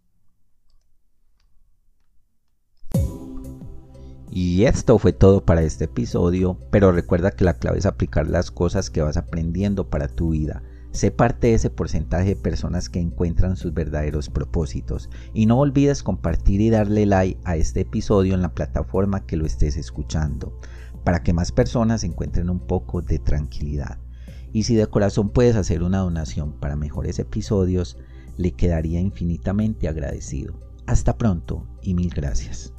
Y 4.29 4.65
esto 4.65 4.99
fue 4.99 5.13
todo 5.13 5.45
para 5.45 5.63
este 5.63 5.85
episodio, 5.85 6.58
pero 6.69 6.91
recuerda 6.91 7.31
que 7.31 7.45
la 7.45 7.54
clave 7.54 7.79
es 7.79 7.85
aplicar 7.85 8.27
las 8.27 8.52
cosas 8.52 8.89
que 8.89 9.02
vas 9.02 9.17
aprendiendo 9.17 9.89
para 9.89 10.08
tu 10.08 10.31
vida. 10.31 10.63
Sé 10.91 11.12
parte 11.12 11.47
de 11.47 11.54
ese 11.54 11.69
porcentaje 11.69 12.29
de 12.29 12.35
personas 12.35 12.89
que 12.89 12.99
encuentran 12.99 13.56
sus 13.56 13.73
verdaderos 13.73 14.29
propósitos. 14.29 15.10
Y 15.33 15.45
no 15.45 15.60
olvides 15.60 16.04
compartir 16.04 16.60
y 16.60 16.69
darle 16.69 17.06
like 17.06 17.39
a 17.45 17.56
este 17.56 17.81
episodio 17.81 18.33
en 18.33 18.41
la 18.41 18.54
plataforma 18.54 19.25
que 19.25 19.37
lo 19.37 19.45
estés 19.45 19.77
escuchando, 19.77 20.60
para 21.04 21.23
que 21.23 21.33
más 21.33 21.52
personas 21.52 22.04
encuentren 22.04 22.49
un 22.49 22.60
poco 22.60 23.02
de 23.02 23.19
tranquilidad. 23.19 23.99
Y 24.54 24.63
si 24.63 24.75
de 24.75 24.87
corazón 24.87 25.29
puedes 25.29 25.56
hacer 25.56 25.83
una 25.83 25.99
donación 25.99 26.54
para 26.54 26.75
mejores 26.75 27.19
episodios, 27.19 27.97
le 28.37 28.52
quedaría 28.54 28.99
infinitamente 28.99 29.87
agradecido. 29.87 30.60
Hasta 30.85 31.17
pronto 31.17 31.67
y 31.81 31.93
mil 31.93 32.10
gracias. 32.10 32.73